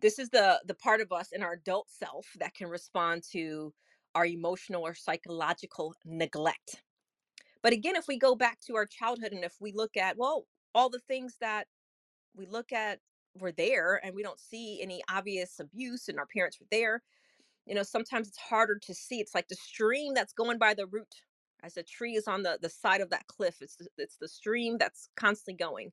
this 0.00 0.18
is 0.18 0.30
the 0.30 0.60
the 0.66 0.74
part 0.74 1.00
of 1.00 1.12
us 1.12 1.30
in 1.32 1.42
our 1.42 1.54
adult 1.54 1.88
self 1.90 2.26
that 2.38 2.54
can 2.54 2.68
respond 2.68 3.22
to 3.32 3.72
our 4.14 4.26
emotional 4.26 4.86
or 4.86 4.94
psychological 4.94 5.94
neglect. 6.04 6.82
But 7.62 7.72
again 7.72 7.96
if 7.96 8.08
we 8.08 8.18
go 8.18 8.34
back 8.34 8.60
to 8.66 8.76
our 8.76 8.86
childhood 8.86 9.32
and 9.32 9.44
if 9.44 9.54
we 9.60 9.72
look 9.72 9.96
at 9.96 10.16
well 10.18 10.46
all 10.74 10.90
the 10.90 11.00
things 11.00 11.36
that 11.40 11.66
we 12.36 12.46
look 12.46 12.72
at 12.72 13.00
were 13.38 13.52
there 13.52 14.00
and 14.04 14.14
we 14.14 14.22
don't 14.22 14.40
see 14.40 14.82
any 14.82 15.02
obvious 15.10 15.60
abuse 15.60 16.08
and 16.08 16.18
our 16.18 16.26
parents 16.26 16.60
were 16.60 16.66
there 16.70 17.02
you 17.66 17.74
know 17.74 17.82
sometimes 17.84 18.28
it's 18.28 18.38
harder 18.38 18.78
to 18.78 18.94
see. 18.94 19.20
It's 19.20 19.34
like 19.34 19.48
the 19.48 19.56
stream 19.56 20.14
that's 20.14 20.32
going 20.32 20.58
by 20.58 20.74
the 20.74 20.86
root 20.86 21.14
as 21.62 21.76
a 21.76 21.82
tree 21.82 22.14
is 22.14 22.28
on 22.28 22.42
the 22.42 22.58
the 22.62 22.68
side 22.68 23.00
of 23.00 23.10
that 23.10 23.26
cliff 23.28 23.58
it's 23.60 23.76
the, 23.76 23.88
it's 23.98 24.16
the 24.18 24.28
stream 24.28 24.78
that's 24.78 25.08
constantly 25.16 25.54
going 25.54 25.90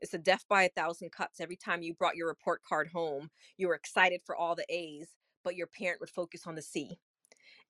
it's 0.00 0.14
a 0.14 0.18
death 0.18 0.46
by 0.48 0.64
a 0.64 0.70
thousand 0.70 1.12
cuts. 1.12 1.40
Every 1.40 1.56
time 1.56 1.82
you 1.82 1.94
brought 1.94 2.16
your 2.16 2.28
report 2.28 2.62
card 2.64 2.90
home, 2.94 3.30
you 3.58 3.68
were 3.68 3.74
excited 3.74 4.22
for 4.24 4.36
all 4.36 4.54
the 4.54 4.66
A's, 4.70 5.10
but 5.44 5.56
your 5.56 5.68
parent 5.68 6.00
would 6.00 6.10
focus 6.10 6.42
on 6.46 6.56
the 6.56 6.62
C. 6.62 6.98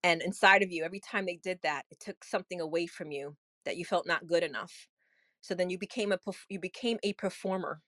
And 0.02 0.22
inside 0.22 0.62
of 0.62 0.72
you, 0.72 0.84
every 0.84 1.00
time 1.00 1.26
they 1.26 1.36
did 1.42 1.60
that, 1.62 1.84
it 1.90 2.00
took 2.00 2.24
something 2.24 2.60
away 2.60 2.86
from 2.86 3.12
you 3.12 3.36
that 3.64 3.76
you 3.76 3.84
felt 3.84 4.06
not 4.06 4.26
good 4.26 4.42
enough. 4.42 4.88
So 5.40 5.54
then 5.54 5.70
you 5.70 5.78
became 5.78 6.12
a 6.12 6.18
you 6.48 6.60
became 6.60 6.98
a 7.04 7.14
performer. 7.14 7.82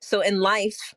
So 0.00 0.20
in 0.20 0.40
life, 0.40 0.94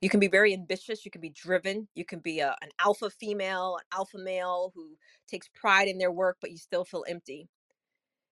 you 0.00 0.10
can 0.10 0.20
be 0.20 0.28
very 0.28 0.52
ambitious, 0.52 1.04
you 1.04 1.10
can 1.10 1.20
be 1.20 1.30
driven, 1.30 1.88
you 1.94 2.04
can 2.04 2.18
be 2.20 2.40
a, 2.40 2.54
an 2.60 2.68
alpha 2.80 3.10
female, 3.10 3.76
an 3.76 3.98
alpha 3.98 4.18
male 4.18 4.72
who 4.74 4.96
takes 5.26 5.48
pride 5.54 5.88
in 5.88 5.98
their 5.98 6.12
work, 6.12 6.36
but 6.40 6.50
you 6.50 6.58
still 6.58 6.84
feel 6.84 7.04
empty 7.08 7.48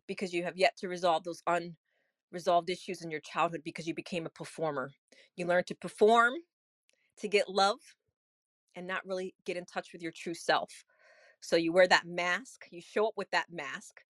because 0.07 0.33
you 0.33 0.43
have 0.45 0.57
yet 0.57 0.77
to 0.77 0.89
resolve 0.89 1.25
those 1.25 1.43
unresolved 1.47 2.69
issues 2.69 3.03
in 3.03 3.11
your 3.11 3.21
childhood 3.21 3.63
because 3.65 3.87
you 3.87 3.95
became 3.95 4.27
a 4.27 4.31
performer. 4.31 4.93
You 5.37 5.47
learned 5.47 5.67
to 5.69 5.75
perform, 5.75 6.35
to 7.19 7.29
get 7.29 7.49
love, 7.49 7.79
and 8.75 8.87
not 8.87 9.07
really 9.07 9.35
get 9.47 9.57
in 9.57 9.65
touch 9.65 9.93
with 9.93 10.03
your 10.03 10.13
true 10.13 10.35
self. 10.35 10.85
So 11.41 11.57
you 11.57 11.73
wear 11.73 11.89
that 11.89 12.07
mask, 12.07 12.67
you 12.71 12.81
show 12.81 13.07
up 13.09 13.15
with 13.17 13.31
that 13.31 13.47
mask, 13.51 14.03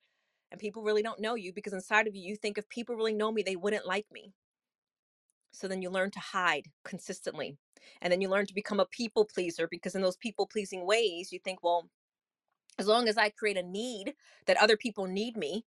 and 0.51 0.61
people 0.61 0.83
really 0.83 1.03
don't 1.03 1.21
know 1.21 1.35
you 1.35 1.53
because 1.53 1.73
inside 1.73 2.07
of 2.07 2.15
you, 2.15 2.23
you 2.23 2.37
think 2.37 2.59
if 2.59 2.69
people 2.69 2.97
really 2.97 3.13
know 3.15 3.33
me, 3.33 3.43
they 3.43 3.57
wouldn't 3.57 3.87
like 3.87 4.07
me. 4.13 4.33
So 5.55 5.69
then 5.69 5.83
you 5.83 5.91
learn 5.91 6.11
to 6.13 6.21
hide 6.21 6.67
consistently. 6.85 7.57
And 8.01 8.13
then 8.13 8.21
you 8.21 8.29
learn 8.29 8.47
to 8.47 8.55
become 8.55 8.81
a 8.81 8.87
people 8.87 9.25
pleaser 9.25 9.69
because 9.71 9.95
in 9.95 10.03
those 10.03 10.17
people 10.17 10.47
pleasing 10.47 10.87
ways, 10.87 11.33
you 11.33 11.39
think, 11.39 11.63
well, 11.63 11.89
as 12.79 12.87
long 12.87 13.09
as 13.09 13.17
I 13.17 13.29
create 13.29 13.57
a 13.57 13.63
need 13.63 14.15
that 14.47 14.57
other 14.57 14.77
people 14.77 15.07
need 15.07 15.37
me, 15.37 15.65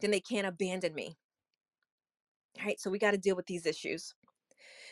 then 0.00 0.10
they 0.10 0.20
can't 0.20 0.46
abandon 0.46 0.94
me. 0.94 1.16
Right? 2.64 2.80
So 2.80 2.90
we 2.90 2.98
got 2.98 3.10
to 3.10 3.18
deal 3.18 3.36
with 3.36 3.46
these 3.46 3.66
issues. 3.66 4.14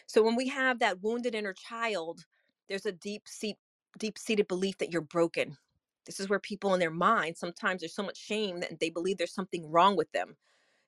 So 0.07 0.23
when 0.23 0.37
we 0.37 0.49
have 0.49 0.81
that 0.81 1.03
wounded 1.03 1.35
inner 1.35 1.55
child, 1.55 2.25
there's 2.69 2.87
a 2.87 2.93
deep 2.93 3.23
seat 3.27 3.57
deep 3.99 4.19
seated 4.19 4.49
belief 4.49 4.77
that 4.79 4.91
you're 4.91 5.01
broken. 5.01 5.57
This 6.05 6.19
is 6.19 6.29
where 6.29 6.41
people 6.41 6.75
in 6.75 6.81
their 6.81 6.91
mind 6.91 7.37
sometimes 7.37 7.81
there's 7.81 7.95
so 7.95 8.03
much 8.03 8.19
shame 8.19 8.61
that 8.61 8.81
they 8.81 8.91
believe 8.91 9.19
there's 9.19 9.33
something 9.33 9.71
wrong 9.71 9.97
with 9.97 10.11
them. 10.13 10.37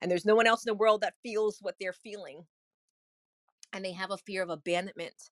And 0.02 0.10
there's 0.10 0.26
no 0.26 0.34
one 0.34 0.46
else 0.46 0.66
in 0.66 0.70
the 0.70 0.78
world 0.78 1.00
that 1.00 1.14
feels 1.22 1.58
what 1.60 1.76
they're 1.80 1.92
feeling. 1.92 2.44
And 3.76 3.84
they 3.84 3.92
have 3.92 4.10
a 4.10 4.16
fear 4.16 4.42
of 4.42 4.48
abandonment 4.48 5.28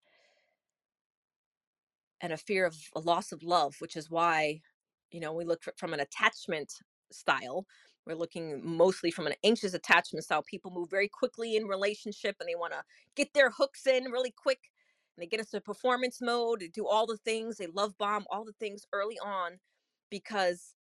and 2.21 2.31
a 2.31 2.37
fear 2.37 2.67
of 2.67 2.77
a 2.95 3.01
loss 3.01 3.33
of 3.33 3.43
love, 3.43 3.77
which 3.79 3.97
is 3.97 4.11
why, 4.11 4.61
you 5.11 5.19
know, 5.19 5.33
we 5.33 5.47
look 5.47 5.63
from 5.79 5.95
an 5.95 6.01
attachment 6.01 6.75
style. 7.11 7.65
We're 8.07 8.17
looking 8.17 8.61
mostly 8.63 9.11
from 9.11 9.27
an 9.27 9.33
anxious 9.45 9.73
attachment 9.73 10.27
style. 10.27 10.43
People 10.43 10.71
move 10.71 10.91
very 10.91 11.09
quickly 11.09 11.57
in 11.57 11.65
relationship 11.65 12.37
and 12.39 12.47
they 12.47 12.55
want 12.55 12.75
to 12.75 12.83
get 13.17 13.33
their 13.33 13.49
hooks 13.49 13.87
in 13.87 14.05
really 14.13 14.35
quick. 14.37 14.61
And 15.17 15.23
they 15.23 15.27
get 15.27 15.41
into 15.41 15.59
performance 15.63 16.21
mode, 16.21 16.61
they 16.61 16.69
do 16.69 16.87
all 16.87 17.07
the 17.07 17.17
things, 17.17 17.57
they 17.57 17.69
love 17.69 17.97
bomb 17.97 18.27
all 18.31 18.45
the 18.45 18.53
things 18.53 18.85
early 18.93 19.19
on 19.25 19.59
because 20.11 20.75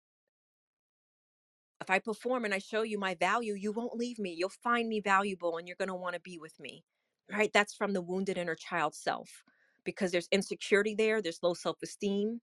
if 1.80 1.90
I 1.90 2.00
perform 2.00 2.44
and 2.44 2.54
I 2.54 2.58
show 2.58 2.82
you 2.82 2.98
my 2.98 3.14
value, 3.14 3.54
you 3.54 3.70
won't 3.70 3.94
leave 3.96 4.18
me. 4.18 4.34
You'll 4.36 4.48
find 4.48 4.88
me 4.88 5.00
valuable 5.00 5.58
and 5.58 5.68
you're 5.68 5.76
going 5.76 5.88
to 5.88 5.94
want 5.94 6.14
to 6.14 6.20
be 6.20 6.38
with 6.40 6.58
me. 6.58 6.84
Right? 7.32 7.52
That's 7.52 7.74
from 7.74 7.94
the 7.94 8.02
wounded 8.02 8.38
inner 8.38 8.56
child 8.56 8.94
self 8.94 9.44
because 9.84 10.12
there's 10.12 10.28
insecurity 10.32 10.94
there, 10.96 11.22
there's 11.22 11.42
low 11.42 11.54
self 11.54 11.78
esteem, 11.82 12.42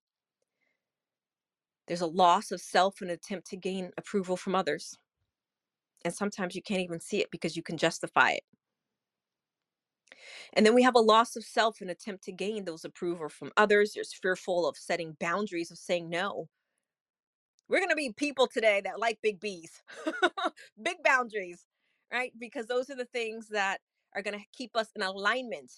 there's 1.87 2.01
a 2.01 2.07
loss 2.07 2.51
of 2.51 2.61
self 2.61 3.01
and 3.01 3.11
attempt 3.11 3.47
to 3.49 3.57
gain 3.57 3.91
approval 3.97 4.37
from 4.37 4.55
others. 4.55 4.97
And 6.05 6.13
sometimes 6.13 6.55
you 6.55 6.61
can't 6.61 6.81
even 6.81 6.99
see 7.01 7.21
it 7.21 7.31
because 7.31 7.57
you 7.57 7.63
can 7.63 7.77
justify 7.77 8.31
it. 8.31 8.43
And 10.53 10.65
then 10.65 10.75
we 10.75 10.83
have 10.83 10.95
a 10.95 10.99
loss 11.01 11.35
of 11.35 11.45
self 11.45 11.81
and 11.81 11.91
attempt 11.91 12.23
to 12.25 12.31
gain 12.31 12.65
those 12.65 12.85
approval 12.85 13.29
from 13.29 13.51
others. 13.57 13.93
There's 13.93 14.13
fearful 14.13 14.67
of 14.67 14.77
setting 14.77 15.17
boundaries, 15.19 15.71
of 15.71 15.77
saying 15.77 16.09
no. 16.09 16.49
We're 17.69 17.79
going 17.79 17.89
to 17.89 17.95
be 17.95 18.13
people 18.13 18.47
today 18.47 18.81
that 18.83 18.99
like 18.99 19.19
big 19.21 19.39
B's, 19.39 19.83
big 20.83 20.97
boundaries, 21.03 21.65
right? 22.11 22.33
Because 22.39 22.67
those 22.67 22.89
are 22.89 22.95
the 22.95 23.05
things 23.05 23.49
that 23.49 23.81
are 24.15 24.21
going 24.21 24.37
to 24.37 24.45
keep 24.53 24.75
us 24.75 24.89
in 24.95 25.01
alignment 25.01 25.71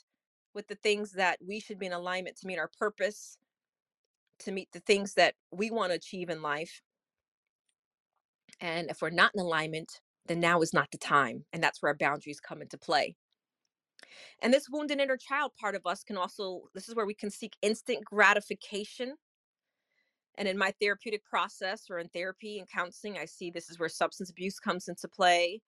with 0.54 0.68
the 0.68 0.76
things 0.76 1.14
that 1.14 1.40
we 1.46 1.60
should 1.60 1.80
be 1.80 1.86
in 1.86 1.94
alignment 1.94 2.38
to 2.38 2.48
meet 2.48 2.60
our 2.60 2.70
purpose, 2.78 3.38
to 4.40 4.52
meet 4.52 4.70
the 4.72 4.80
things 4.82 5.14
that 5.14 5.36
we 5.52 5.72
want 5.72 5.92
to 5.92 5.96
achieve 5.96 6.30
in 6.30 6.42
life. 6.42 6.82
And 8.60 8.90
if 8.90 9.02
we're 9.02 9.10
not 9.10 9.32
in 9.34 9.42
alignment, 9.42 10.02
then 10.28 10.40
now 10.40 10.62
is 10.62 10.74
not 10.74 10.92
the 10.92 10.98
time. 10.98 11.46
And 11.54 11.64
that's 11.64 11.82
where 11.82 11.92
our 11.92 11.98
boundaries 11.98 12.40
come 12.40 12.62
into 12.62 12.78
play. 12.78 13.16
And 14.42 14.54
this 14.54 14.68
wounded 14.70 15.00
inner 15.00 15.18
child 15.18 15.52
part 15.60 15.76
of 15.76 15.86
us 15.86 16.04
can 16.04 16.18
also, 16.18 16.64
this 16.74 16.90
is 16.90 16.96
where 16.96 17.06
we 17.06 17.14
can 17.14 17.30
seek 17.30 17.56
instant 17.62 18.04
gratification. 18.04 19.16
And 20.38 20.48
in 20.48 20.58
my 20.58 20.74
therapeutic 20.82 21.24
process 21.26 21.86
or 21.90 22.00
in 22.00 22.08
therapy 22.10 22.60
and 22.60 22.70
counseling, 22.70 23.18
I 23.18 23.26
see 23.26 23.52
this 23.52 23.70
is 23.70 23.80
where 23.80 23.90
substance 23.90 24.30
abuse 24.30 24.60
comes 24.60 24.88
into 24.88 25.08
play 25.08 25.62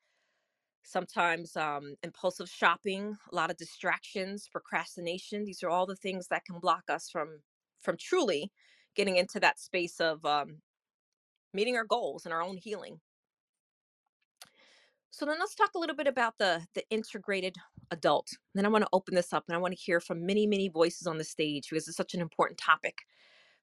sometimes 0.83 1.55
um, 1.55 1.95
impulsive 2.03 2.49
shopping 2.49 3.17
a 3.31 3.35
lot 3.35 3.49
of 3.49 3.57
distractions 3.57 4.49
procrastination 4.51 5.45
these 5.45 5.63
are 5.63 5.69
all 5.69 5.85
the 5.85 5.95
things 5.95 6.27
that 6.27 6.43
can 6.45 6.59
block 6.59 6.83
us 6.89 7.09
from 7.09 7.39
from 7.81 7.97
truly 7.97 8.51
getting 8.95 9.17
into 9.17 9.39
that 9.39 9.59
space 9.59 9.99
of 9.99 10.23
um, 10.25 10.57
meeting 11.53 11.75
our 11.75 11.85
goals 11.85 12.25
and 12.25 12.33
our 12.33 12.41
own 12.41 12.57
healing. 12.57 12.99
So 15.11 15.25
then 15.25 15.37
let's 15.39 15.53
talk 15.53 15.71
a 15.75 15.79
little 15.79 15.95
bit 15.95 16.07
about 16.07 16.37
the 16.39 16.65
the 16.73 16.83
integrated 16.89 17.55
adult. 17.91 18.29
Then 18.55 18.65
i 18.65 18.69
want 18.69 18.83
to 18.83 18.89
open 18.93 19.13
this 19.13 19.31
up 19.31 19.43
and 19.47 19.55
i 19.55 19.59
want 19.59 19.75
to 19.75 19.79
hear 19.79 19.99
from 19.99 20.25
many 20.25 20.47
many 20.47 20.69
voices 20.69 21.05
on 21.05 21.19
the 21.19 21.23
stage 21.23 21.69
because 21.69 21.87
it's 21.87 21.97
such 21.97 22.15
an 22.15 22.21
important 22.21 22.57
topic 22.57 22.97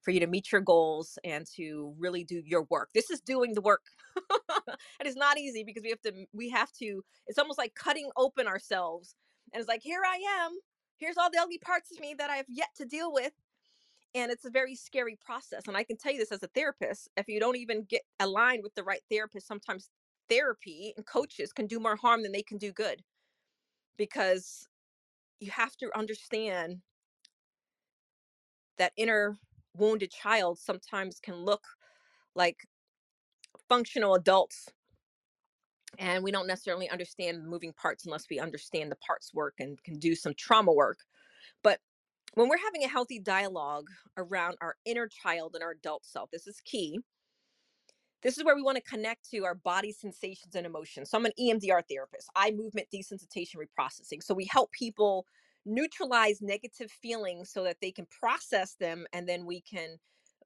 for 0.01 0.11
you 0.11 0.19
to 0.19 0.27
meet 0.27 0.51
your 0.51 0.61
goals 0.61 1.17
and 1.23 1.45
to 1.55 1.93
really 1.97 2.23
do 2.23 2.41
your 2.45 2.63
work. 2.69 2.89
This 2.93 3.09
is 3.09 3.21
doing 3.21 3.53
the 3.53 3.61
work. 3.61 3.83
And 4.99 5.07
it 5.07 5.09
is 5.09 5.15
not 5.15 5.39
easy 5.39 5.63
because 5.63 5.83
we 5.83 5.89
have 5.89 6.01
to 6.01 6.25
we 6.33 6.49
have 6.49 6.71
to 6.73 7.03
it's 7.27 7.39
almost 7.39 7.57
like 7.57 7.73
cutting 7.73 8.09
open 8.15 8.47
ourselves 8.47 9.15
and 9.53 9.59
it's 9.59 9.67
like 9.67 9.81
here 9.81 10.01
I 10.05 10.17
am. 10.43 10.51
Here's 10.97 11.17
all 11.17 11.29
the 11.31 11.39
ugly 11.39 11.57
parts 11.57 11.91
of 11.91 11.99
me 11.99 12.13
that 12.17 12.29
I 12.29 12.35
have 12.35 12.45
yet 12.47 12.69
to 12.77 12.85
deal 12.85 13.11
with. 13.11 13.33
And 14.13 14.31
it's 14.31 14.45
a 14.45 14.49
very 14.49 14.75
scary 14.75 15.17
process. 15.23 15.63
And 15.67 15.75
I 15.75 15.83
can 15.83 15.97
tell 15.97 16.11
you 16.11 16.19
this 16.19 16.31
as 16.31 16.43
a 16.43 16.47
therapist, 16.47 17.09
if 17.17 17.27
you 17.27 17.39
don't 17.39 17.55
even 17.55 17.85
get 17.89 18.01
aligned 18.19 18.61
with 18.63 18.75
the 18.75 18.83
right 18.83 19.01
therapist, 19.09 19.47
sometimes 19.47 19.89
therapy 20.29 20.93
and 20.95 21.05
coaches 21.05 21.51
can 21.53 21.65
do 21.65 21.79
more 21.79 21.95
harm 21.95 22.21
than 22.23 22.31
they 22.31 22.43
can 22.43 22.57
do 22.57 22.71
good. 22.71 23.01
Because 23.97 24.67
you 25.39 25.49
have 25.51 25.75
to 25.77 25.89
understand 25.97 26.81
that 28.77 28.93
inner 28.97 29.37
wounded 29.75 30.11
child 30.11 30.59
sometimes 30.59 31.19
can 31.19 31.35
look 31.35 31.63
like 32.35 32.57
functional 33.69 34.15
adults 34.15 34.69
and 35.99 36.23
we 36.23 36.31
don't 36.31 36.47
necessarily 36.47 36.89
understand 36.89 37.45
moving 37.45 37.73
parts 37.73 38.05
unless 38.05 38.25
we 38.29 38.39
understand 38.39 38.91
the 38.91 38.97
parts 38.97 39.33
work 39.33 39.55
and 39.59 39.81
can 39.83 39.99
do 39.99 40.15
some 40.15 40.33
trauma 40.37 40.71
work. 40.71 40.99
But 41.63 41.79
when 42.33 42.47
we're 42.47 42.57
having 42.57 42.83
a 42.83 42.87
healthy 42.87 43.19
dialogue 43.19 43.87
around 44.17 44.55
our 44.61 44.75
inner 44.85 45.07
child 45.07 45.51
and 45.53 45.63
our 45.63 45.71
adult 45.71 46.05
self 46.05 46.29
this 46.31 46.47
is 46.47 46.61
key. 46.63 46.99
This 48.23 48.37
is 48.37 48.43
where 48.43 48.55
we 48.55 48.61
want 48.61 48.77
to 48.77 48.83
connect 48.83 49.29
to 49.31 49.45
our 49.45 49.55
body 49.55 49.91
sensations 49.91 50.53
and 50.55 50.65
emotions. 50.65 51.09
So 51.09 51.17
i'm 51.17 51.25
an 51.25 51.31
emdr 51.39 51.81
therapist. 51.89 52.29
Eye 52.35 52.51
movement 52.51 52.87
desensitization 52.93 53.55
reprocessing. 53.55 54.21
So 54.21 54.33
we 54.33 54.47
help 54.49 54.71
people 54.71 55.25
neutralize 55.65 56.41
negative 56.41 56.91
feelings 56.91 57.51
so 57.51 57.63
that 57.63 57.77
they 57.81 57.91
can 57.91 58.07
process 58.19 58.75
them 58.79 59.05
and 59.13 59.27
then 59.27 59.45
we 59.45 59.61
can 59.61 59.97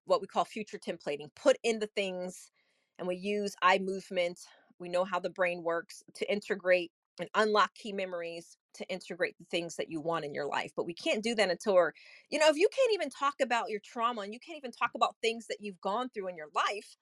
what 0.06 0.22
we 0.22 0.28
call 0.28 0.46
future 0.46 0.78
templating 0.78 1.30
put 1.36 1.58
in 1.64 1.80
the 1.80 1.88
things 1.88 2.52
and 2.98 3.08
we 3.08 3.16
use 3.16 3.56
eye 3.62 3.80
movement. 3.80 4.40
We 4.80 4.90
know 4.90 5.04
how 5.04 5.20
the 5.20 5.30
brain 5.30 5.64
works 5.64 6.04
to 6.16 6.32
integrate 6.32 6.92
and 7.20 7.30
unlock 7.36 7.74
key 7.76 7.94
memories 7.94 8.58
to 8.74 8.86
integrate 8.88 9.38
the 9.38 9.46
things 9.46 9.76
that 9.78 9.90
you 9.90 10.02
want 10.02 10.26
in 10.26 10.34
your 10.34 10.46
life 10.46 10.72
but 10.76 10.86
we 10.86 10.94
can't 10.94 11.24
do 11.24 11.34
that 11.34 11.50
until 11.50 11.76
we're 11.76 11.94
you 12.30 12.38
know 12.38 12.50
if 12.50 12.58
you 12.58 12.68
can't 12.76 12.94
even 12.94 13.10
talk 13.10 13.36
about 13.42 13.70
your 13.70 13.80
trauma 13.80 14.22
and 14.22 14.34
you 14.34 14.40
can't 14.46 14.58
even 14.58 14.72
talk 14.72 14.92
about 14.96 15.16
things 15.22 15.48
that 15.48 15.58
you've 15.62 15.80
gone 15.80 16.10
through 16.10 16.28
in 16.28 16.36
your 16.36 16.50
life 16.54 16.98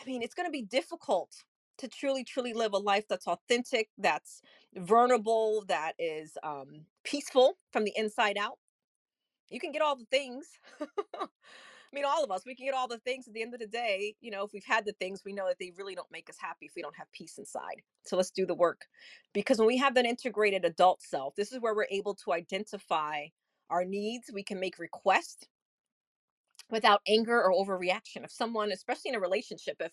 i 0.00 0.04
mean 0.04 0.20
it's 0.20 0.34
going 0.34 0.48
to 0.48 0.52
be 0.52 0.62
difficult 0.62 1.30
to 1.78 1.88
truly 1.88 2.24
truly 2.24 2.52
live 2.52 2.72
a 2.72 2.78
life 2.78 3.04
that's 3.08 3.26
authentic 3.26 3.88
that's 3.98 4.42
vulnerable 4.76 5.64
that 5.68 5.92
is 5.98 6.36
um, 6.42 6.86
peaceful 7.04 7.58
from 7.72 7.84
the 7.84 7.92
inside 7.96 8.36
out. 8.38 8.58
You 9.50 9.60
can 9.60 9.72
get 9.72 9.82
all 9.82 9.96
the 9.96 10.06
things. 10.06 10.46
I 10.80 11.94
mean 11.94 12.04
all 12.04 12.24
of 12.24 12.30
us 12.30 12.42
we 12.44 12.54
can 12.54 12.66
get 12.66 12.74
all 12.74 12.88
the 12.88 12.98
things 12.98 13.28
at 13.28 13.34
the 13.34 13.42
end 13.42 13.54
of 13.54 13.60
the 13.60 13.66
day 13.66 14.16
you 14.20 14.30
know 14.30 14.44
if 14.44 14.52
we've 14.52 14.64
had 14.64 14.84
the 14.84 14.92
things 14.94 15.22
we 15.24 15.32
know 15.32 15.46
that 15.46 15.58
they 15.58 15.72
really 15.78 15.94
don't 15.94 16.10
make 16.10 16.28
us 16.28 16.36
happy 16.38 16.66
if 16.66 16.72
we 16.76 16.82
don't 16.82 16.96
have 16.96 17.10
peace 17.12 17.38
inside. 17.38 17.82
So 18.04 18.16
let's 18.16 18.30
do 18.30 18.44
the 18.44 18.54
work. 18.54 18.82
Because 19.32 19.58
when 19.58 19.68
we 19.68 19.78
have 19.78 19.94
that 19.94 20.04
integrated 20.04 20.64
adult 20.64 21.00
self 21.00 21.34
this 21.36 21.52
is 21.52 21.60
where 21.60 21.74
we're 21.74 21.86
able 21.90 22.14
to 22.16 22.32
identify 22.32 23.26
our 23.70 23.84
needs. 23.84 24.30
We 24.32 24.42
can 24.42 24.60
make 24.60 24.78
requests 24.78 25.46
without 26.70 27.00
anger 27.08 27.42
or 27.42 27.52
overreaction 27.52 28.24
if 28.24 28.30
someone 28.30 28.72
especially 28.72 29.10
in 29.10 29.14
a 29.14 29.20
relationship 29.20 29.76
if 29.80 29.92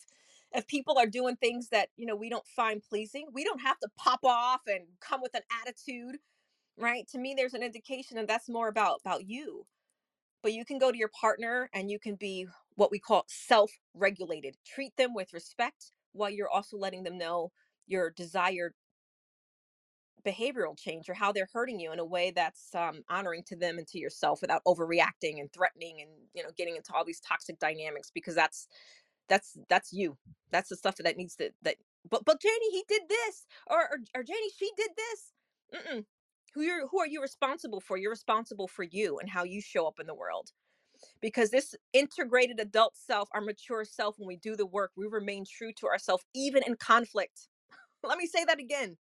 if 0.54 0.68
people 0.68 0.98
are 1.00 1.08
doing 1.08 1.36
things 1.38 1.70
that 1.70 1.89
you 1.98 2.06
know 2.06 2.16
we 2.16 2.30
don't 2.30 2.48
find 2.48 2.82
pleasing 2.84 3.28
we 3.34 3.44
don't 3.44 3.62
have 3.62 3.80
to 3.80 3.89
pop 3.98 4.22
off 4.26 4.62
and 4.68 4.86
come 5.02 5.22
with 5.22 5.36
an 5.36 5.42
attitude 5.62 6.18
right? 6.78 7.08
To 7.10 7.18
me 7.20 7.34
there's 7.38 7.54
an 7.54 7.63
indication 7.63 8.18
and 8.18 8.28
that's 8.28 8.50
more 8.50 8.68
about 8.68 9.02
about 9.06 9.28
you. 9.28 9.66
But 10.44 10.54
you 10.54 10.66
can 10.66 10.80
go 10.80 10.92
to 10.92 10.98
your 10.98 11.10
partner 11.20 11.70
and 11.74 11.92
you 11.92 12.00
can 12.00 12.16
be 12.16 12.48
what 12.76 12.92
we 12.92 13.00
call 13.00 13.26
self-regulated. 13.28 14.58
Treat 14.66 14.96
them 14.98 15.13
with 15.13 15.34
respect 15.34 15.92
while 16.13 16.30
you're 16.30 16.50
also 16.50 16.78
letting 16.78 17.04
them 17.04 17.18
know 17.18 17.52
your 17.88 18.12
desired 18.12 18.74
behavioral 20.26 20.78
change 20.78 21.10
or 21.10 21.13
how 21.13 21.32
they're 21.32 21.50
hurting 21.54 21.80
you 21.80 21.92
in 21.92 22.00
a 22.00 22.06
way 22.06 22.32
that's 22.32 22.74
um, 22.76 23.04
honoring 23.10 23.44
to 23.44 23.56
them 23.56 23.78
and 23.78 23.88
to 23.88 24.00
yourself 24.00 24.42
without 24.42 24.63
overreacting 24.66 25.39
and 25.39 25.52
threatening 25.54 26.02
and 26.02 26.10
you 26.34 26.44
know 26.44 26.50
getting 26.58 26.76
into 26.76 26.94
all 26.94 27.06
these 27.06 27.20
toxic 27.20 27.60
dynamics 27.60 28.12
because 28.13 28.36
that's 28.36 28.68
that's 29.30 29.58
that's 29.70 29.94
you. 29.94 30.18
That's 30.52 30.70
the 30.70 30.78
stuff 30.78 30.98
that 30.98 31.18
needs 31.18 31.36
to 31.38 31.52
that 31.64 31.78
but 32.10 32.26
but 32.26 32.42
janie 32.42 32.72
he 32.72 32.84
did 32.88 33.04
this! 33.10 33.46
or 33.68 33.80
or, 33.84 34.00
or 34.16 34.24
janie 34.24 34.52
she 34.58 34.72
did 34.78 34.92
this! 34.98 35.34
Mm-mm. 35.76 36.06
who 36.54 36.62
you're 36.64 36.88
who 36.88 37.00
are 37.00 37.08
you 37.08 37.22
responsible 37.22 37.82
for? 37.82 37.98
You're 37.98 38.12
responsible 38.12 38.68
for 38.68 38.84
you 38.84 39.20
and 39.20 39.30
how 39.30 39.44
you 39.44 39.62
show 39.62 39.88
up 39.88 40.00
in 40.00 40.08
the 40.08 40.16
world. 40.16 40.52
Because 41.22 41.52
this 41.52 41.76
integrated 41.94 42.60
adult 42.60 42.96
self 42.98 43.30
our 43.34 43.42
mature 43.42 43.86
self 43.86 44.18
when 44.20 44.28
we 44.28 44.38
do 44.38 44.56
the 44.56 44.66
work 44.68 44.92
we 44.98 45.08
remain 45.08 45.46
true 45.46 45.74
to 45.80 45.88
ourselves 45.88 46.24
even 46.36 46.64
in 46.68 46.76
conflict. 46.78 47.50
Let 48.04 48.18
me 48.18 48.28
say 48.28 48.46
that 48.46 48.60
again. 48.60 48.98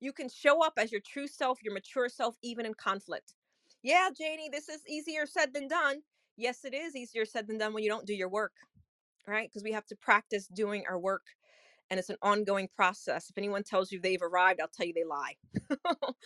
You 0.00 0.12
can 0.12 0.28
show 0.28 0.64
up 0.64 0.74
as 0.78 0.92
your 0.92 1.00
true 1.06 1.26
self, 1.28 1.62
your 1.62 1.74
mature 1.74 2.08
self, 2.08 2.36
even 2.42 2.66
in 2.66 2.74
conflict. 2.74 3.34
Yeah, 3.82 4.10
Janie, 4.16 4.50
this 4.52 4.68
is 4.68 4.82
easier 4.88 5.26
said 5.26 5.54
than 5.54 5.68
done. 5.68 6.02
Yes, 6.36 6.64
it 6.64 6.74
is 6.74 6.96
easier 6.96 7.24
said 7.24 7.46
than 7.48 7.58
done 7.58 7.74
when 7.74 7.82
you 7.84 7.90
don't 7.90 8.06
do 8.06 8.14
your 8.14 8.28
work, 8.30 8.52
right? 9.26 9.48
Because 9.48 9.64
we 9.64 9.72
have 9.72 9.86
to 9.86 9.96
practice 9.96 10.46
doing 10.46 10.84
our 10.88 10.98
work 10.98 11.22
and 11.90 12.00
it's 12.00 12.10
an 12.10 12.16
ongoing 12.22 12.68
process. 12.74 13.28
If 13.30 13.38
anyone 13.38 13.62
tells 13.62 13.92
you 13.92 14.00
they've 14.00 14.22
arrived, 14.22 14.60
I'll 14.60 14.68
tell 14.68 14.86
you 14.86 14.94
they 14.94 15.04
lie. 15.04 15.36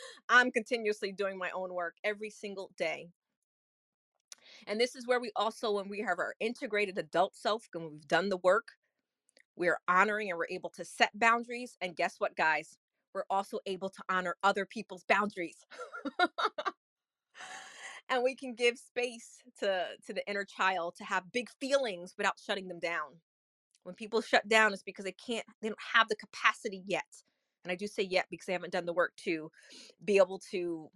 I'm 0.29 0.51
continuously 0.51 1.13
doing 1.13 1.37
my 1.37 1.51
own 1.51 1.75
work 1.75 1.97
every 2.05 2.31
single 2.31 2.71
day. 2.77 3.09
And 4.67 4.81
this 4.81 4.95
is 4.95 5.07
where 5.07 5.21
we 5.21 5.33
also, 5.37 5.73
when 5.73 5.89
we 5.89 6.01
have 6.01 6.19
our 6.19 6.35
integrated 6.41 6.99
adult 6.99 7.35
self, 7.35 7.69
when 7.73 7.91
we've 7.91 8.09
done 8.09 8.29
the 8.29 8.37
work, 8.39 8.69
we're 9.57 9.81
honoring 9.89 10.31
and 10.31 10.39
we're 10.39 10.47
able 10.51 10.71
to 10.71 10.85
set 10.85 11.11
boundaries. 11.19 11.77
And 11.81 11.97
guess 11.97 12.17
what, 12.19 12.37
guys? 12.37 12.79
We're 13.15 13.25
also 13.31 13.59
able 13.67 13.89
to 13.91 14.03
honor 14.09 14.37
other 14.43 14.65
people's 14.67 15.05
boundaries. 15.09 15.67
and 18.11 18.23
we 18.23 18.35
can 18.35 18.55
give 18.55 18.79
space 18.79 19.39
to 19.61 19.87
to 20.07 20.13
the 20.13 20.27
inner 20.29 20.45
child 20.45 20.95
to 20.97 21.05
have 21.05 21.33
big 21.33 21.49
feelings 21.61 22.15
without 22.17 22.39
shutting 22.45 22.69
them 22.69 22.81
down. 22.81 23.21
When 23.85 23.95
people 23.95 24.21
shut 24.21 24.49
down 24.49 24.73
it's 24.73 24.83
because 24.83 25.05
they 25.05 25.13
can't 25.13 25.47
they 25.63 25.69
don't 25.69 25.79
have 25.95 26.09
the 26.09 26.17
capacity 26.17 26.83
yet 26.87 27.07
and 27.65 27.73
i 27.73 27.75
do 27.75 27.87
say 27.87 28.03
yet 28.03 28.27
because 28.31 28.47
they 28.47 28.53
haven't 28.53 28.73
done 28.73 28.87
the 28.87 28.93
work 28.93 29.13
to 29.25 29.51
be 30.05 30.19
able 30.19 30.41
to 30.51 30.91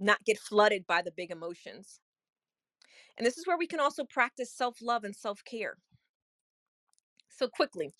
not 0.00 0.24
get 0.24 0.38
flooded 0.38 0.86
by 0.86 1.02
the 1.02 1.12
big 1.12 1.30
emotions. 1.30 2.00
And 3.18 3.26
this 3.26 3.38
is 3.38 3.46
where 3.46 3.58
we 3.58 3.66
can 3.66 3.80
also 3.80 4.04
practice 4.04 4.50
self-love 4.52 5.04
and 5.04 5.14
self-care. 5.14 5.76
So 7.28 7.48
quickly 7.48 7.92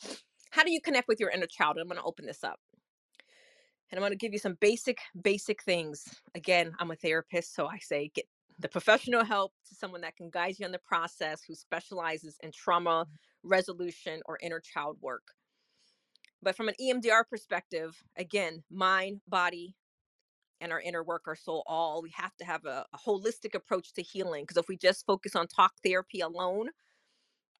how 0.50 0.64
do 0.64 0.70
you 0.70 0.80
connect 0.80 1.08
with 1.08 1.20
your 1.20 1.30
inner 1.30 1.46
child? 1.46 1.78
I'm 1.78 1.88
going 1.88 1.98
to 1.98 2.04
open 2.04 2.26
this 2.26 2.44
up. 2.44 2.60
And 3.90 3.98
i'm 3.98 4.02
going 4.02 4.12
to 4.12 4.16
give 4.16 4.32
you 4.32 4.38
some 4.38 4.56
basic 4.60 4.98
basic 5.22 5.62
things. 5.62 6.04
Again 6.34 6.72
i'm 6.78 6.90
a 6.90 6.96
therapist 6.96 7.54
so 7.54 7.66
i 7.66 7.78
say 7.78 8.10
get 8.14 8.26
the 8.62 8.68
professional 8.68 9.24
help 9.24 9.52
to 9.68 9.74
someone 9.74 10.00
that 10.02 10.16
can 10.16 10.30
guide 10.30 10.54
you 10.58 10.64
in 10.64 10.72
the 10.72 10.78
process 10.78 11.42
who 11.46 11.54
specializes 11.54 12.36
in 12.42 12.52
trauma 12.52 13.04
mm-hmm. 13.04 13.48
resolution 13.48 14.22
or 14.26 14.38
inner 14.40 14.60
child 14.60 14.96
work. 15.00 15.34
But 16.40 16.56
from 16.56 16.68
an 16.68 16.74
emdr 16.80 17.22
perspective 17.28 18.02
again 18.16 18.62
mind 18.70 19.20
body 19.28 19.76
and 20.60 20.72
our 20.72 20.80
inner 20.80 21.02
work 21.02 21.22
our 21.26 21.36
soul 21.36 21.62
all 21.66 22.02
we 22.02 22.12
have 22.16 22.36
to 22.36 22.44
have 22.44 22.64
a, 22.64 22.84
a 22.92 22.98
holistic 22.98 23.54
approach 23.54 23.92
to 23.94 24.02
healing 24.02 24.44
because 24.44 24.56
if 24.56 24.68
we 24.68 24.76
just 24.76 25.06
focus 25.06 25.36
on 25.36 25.46
talk 25.46 25.72
therapy 25.84 26.20
alone 26.20 26.68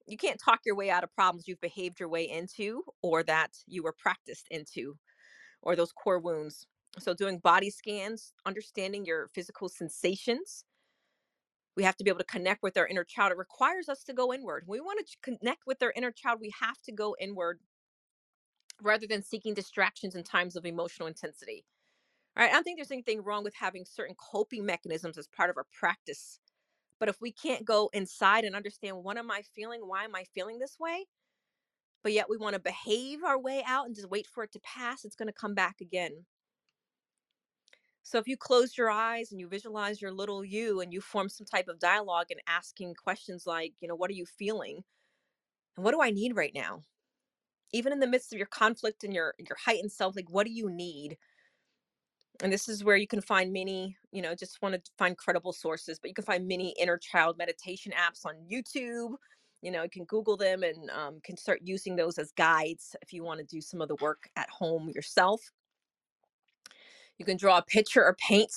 you 0.05 0.17
can't 0.17 0.39
talk 0.43 0.59
your 0.65 0.75
way 0.75 0.89
out 0.89 1.03
of 1.03 1.13
problems 1.13 1.47
you've 1.47 1.61
behaved 1.61 1.99
your 1.99 2.09
way 2.09 2.29
into 2.29 2.83
or 3.01 3.23
that 3.23 3.51
you 3.67 3.83
were 3.83 3.93
practiced 3.93 4.47
into 4.51 4.97
or 5.61 5.77
those 5.77 5.93
core 5.93 6.19
wounds. 6.19 6.67
So 6.99 7.13
doing 7.13 7.39
body 7.39 7.69
scans 7.69 8.33
understanding 8.45 9.05
your 9.05 9.29
physical 9.33 9.69
sensations 9.69 10.65
we 11.75 11.83
have 11.83 11.95
to 11.97 12.03
be 12.03 12.09
able 12.09 12.19
to 12.19 12.25
connect 12.25 12.63
with 12.63 12.77
our 12.77 12.87
inner 12.87 13.03
child. 13.03 13.31
It 13.31 13.37
requires 13.37 13.89
us 13.89 14.03
to 14.05 14.13
go 14.13 14.33
inward. 14.33 14.65
we 14.67 14.79
want 14.79 15.05
to 15.05 15.17
connect 15.21 15.65
with 15.65 15.81
our 15.81 15.93
inner 15.95 16.11
child, 16.11 16.39
we 16.39 16.53
have 16.59 16.81
to 16.83 16.91
go 16.91 17.15
inward 17.19 17.59
rather 18.81 19.07
than 19.07 19.23
seeking 19.23 19.53
distractions 19.53 20.15
in 20.15 20.23
times 20.23 20.55
of 20.55 20.65
emotional 20.65 21.07
intensity. 21.07 21.65
All 22.35 22.43
right. 22.43 22.51
I 22.51 22.53
don't 22.53 22.63
think 22.63 22.77
there's 22.77 22.91
anything 22.91 23.23
wrong 23.23 23.43
with 23.43 23.53
having 23.55 23.85
certain 23.85 24.15
coping 24.15 24.65
mechanisms 24.65 25.17
as 25.17 25.27
part 25.27 25.49
of 25.49 25.57
our 25.57 25.67
practice. 25.71 26.39
But 26.99 27.09
if 27.09 27.21
we 27.21 27.31
can't 27.31 27.65
go 27.65 27.89
inside 27.93 28.43
and 28.43 28.55
understand 28.55 29.03
what 29.03 29.17
am 29.17 29.29
I 29.29 29.43
feeling? 29.53 29.81
Why 29.81 30.03
am 30.03 30.15
I 30.15 30.23
feeling 30.33 30.59
this 30.59 30.79
way? 30.79 31.05
But 32.01 32.13
yet 32.13 32.29
we 32.29 32.37
want 32.37 32.55
to 32.55 32.59
behave 32.59 33.23
our 33.23 33.39
way 33.39 33.63
out 33.65 33.85
and 33.85 33.95
just 33.95 34.09
wait 34.09 34.27
for 34.27 34.43
it 34.43 34.51
to 34.53 34.59
pass, 34.59 35.05
it's 35.05 35.15
going 35.15 35.27
to 35.27 35.33
come 35.33 35.53
back 35.53 35.79
again. 35.79 36.25
So 38.03 38.17
if 38.17 38.27
you 38.27 38.35
close 38.35 38.77
your 38.77 38.91
eyes 38.91 39.31
and 39.31 39.39
you 39.39 39.47
visualize 39.47 40.01
your 40.01 40.11
little 40.11 40.43
you 40.43 40.81
and 40.81 40.91
you 40.91 40.99
form 40.99 41.29
some 41.29 41.47
type 41.47 41.69
of 41.69 41.79
dialogue 41.79 42.27
and 42.29 42.41
asking 42.47 42.95
questions 42.95 43.47
like, 43.47 43.73
you 43.79 43.87
know, 43.87 43.95
what 43.95 44.09
are 44.09 44.13
you 44.13 44.25
feeling? 44.25 44.83
And 45.77 45.85
what 45.85 45.91
do 45.91 46.01
I 46.01 46.11
need 46.11 46.35
right 46.35 46.53
now? 46.53 46.81
Even 47.71 47.93
in 47.93 47.99
the 47.99 48.07
midst 48.07 48.33
of 48.33 48.37
your 48.37 48.47
conflict 48.47 49.03
and 49.03 49.13
your 49.13 49.33
your 49.39 49.57
heightened 49.65 49.91
self, 49.91 50.15
like 50.15 50.29
what 50.29 50.45
do 50.45 50.51
you 50.51 50.69
need? 50.69 51.17
And 52.41 52.51
this 52.51 52.67
is 52.67 52.83
where 52.83 52.97
you 52.97 53.07
can 53.07 53.21
find 53.21 53.53
many, 53.53 53.95
you 54.11 54.21
know, 54.21 54.35
just 54.35 54.61
want 54.61 54.75
to 54.75 54.91
find 54.97 55.17
credible 55.17 55.53
sources, 55.53 55.97
but 55.99 56.09
you 56.09 56.13
can 56.13 56.25
find 56.25 56.47
many 56.47 56.75
inner 56.79 56.97
child 56.97 57.37
meditation 57.37 57.93
apps 57.93 58.25
on 58.25 58.35
YouTube. 58.51 59.15
You 59.61 59.71
know, 59.71 59.83
you 59.83 59.89
can 59.89 60.03
Google 60.05 60.35
them 60.35 60.63
and 60.63 60.89
um, 60.89 61.19
can 61.23 61.37
start 61.37 61.61
using 61.63 61.95
those 61.95 62.17
as 62.17 62.31
guides 62.33 62.95
if 63.01 63.13
you 63.13 63.23
want 63.23 63.39
to 63.39 63.45
do 63.45 63.61
some 63.61 63.81
of 63.81 63.87
the 63.87 63.95
work 63.95 64.29
at 64.35 64.49
home 64.49 64.89
yourself. 64.93 65.41
You 67.17 67.25
can 67.25 67.37
draw 67.37 67.57
a 67.57 67.63
picture 67.63 68.03
or 68.03 68.15
paint 68.15 68.51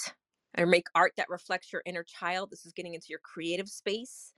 or 0.56 0.66
make 0.66 0.86
art 0.94 1.12
that 1.16 1.28
reflects 1.28 1.72
your 1.72 1.82
inner 1.84 2.02
child. 2.02 2.50
This 2.50 2.64
is 2.64 2.72
getting 2.72 2.94
into 2.94 3.08
your 3.10 3.18
creative 3.18 3.68
space 3.68 4.32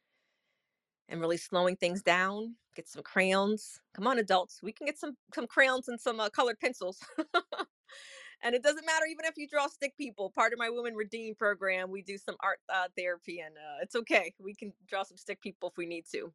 and 1.09 1.21
really 1.21 1.37
slowing 1.37 1.77
things 1.77 2.03
down. 2.03 2.55
Get 2.75 2.89
some 2.89 3.03
crayons. 3.03 3.81
Come 3.95 4.07
on, 4.07 4.19
adults. 4.19 4.61
We 4.63 4.73
can 4.73 4.87
get 4.87 4.99
some 4.99 5.17
some 5.35 5.47
crayons 5.47 5.89
and 5.89 6.01
some 6.01 6.21
uh, 6.21 6.29
colored 6.31 6.61
pencils. 6.61 6.99
and 8.43 8.55
it 8.55 8.63
doesn't 8.63 8.87
matter 8.87 9.07
even 9.11 9.25
if 9.25 9.35
you 9.37 9.49
draw 9.49 9.67
stick 9.67 9.97
people. 9.97 10.31
Part 10.31 10.53
of 10.53 10.59
my 10.59 10.71
Women 10.71 10.95
Redeem 10.95 11.35
program, 11.35 11.91
we 11.91 12.03
do 12.03 12.19
some 12.19 12.37
art 12.41 12.59
uh, 12.73 12.89
therapy, 12.97 13.41
and 13.41 13.55
uh, 13.57 13.83
it's 13.83 13.97
okay. 13.97 14.33
We 14.39 14.55
can 14.55 14.73
draw 14.89 15.03
some 15.03 15.17
stick 15.17 15.41
people 15.41 15.69
if 15.71 15.77
we 15.77 15.87
need 15.87 16.05
to. 16.13 16.33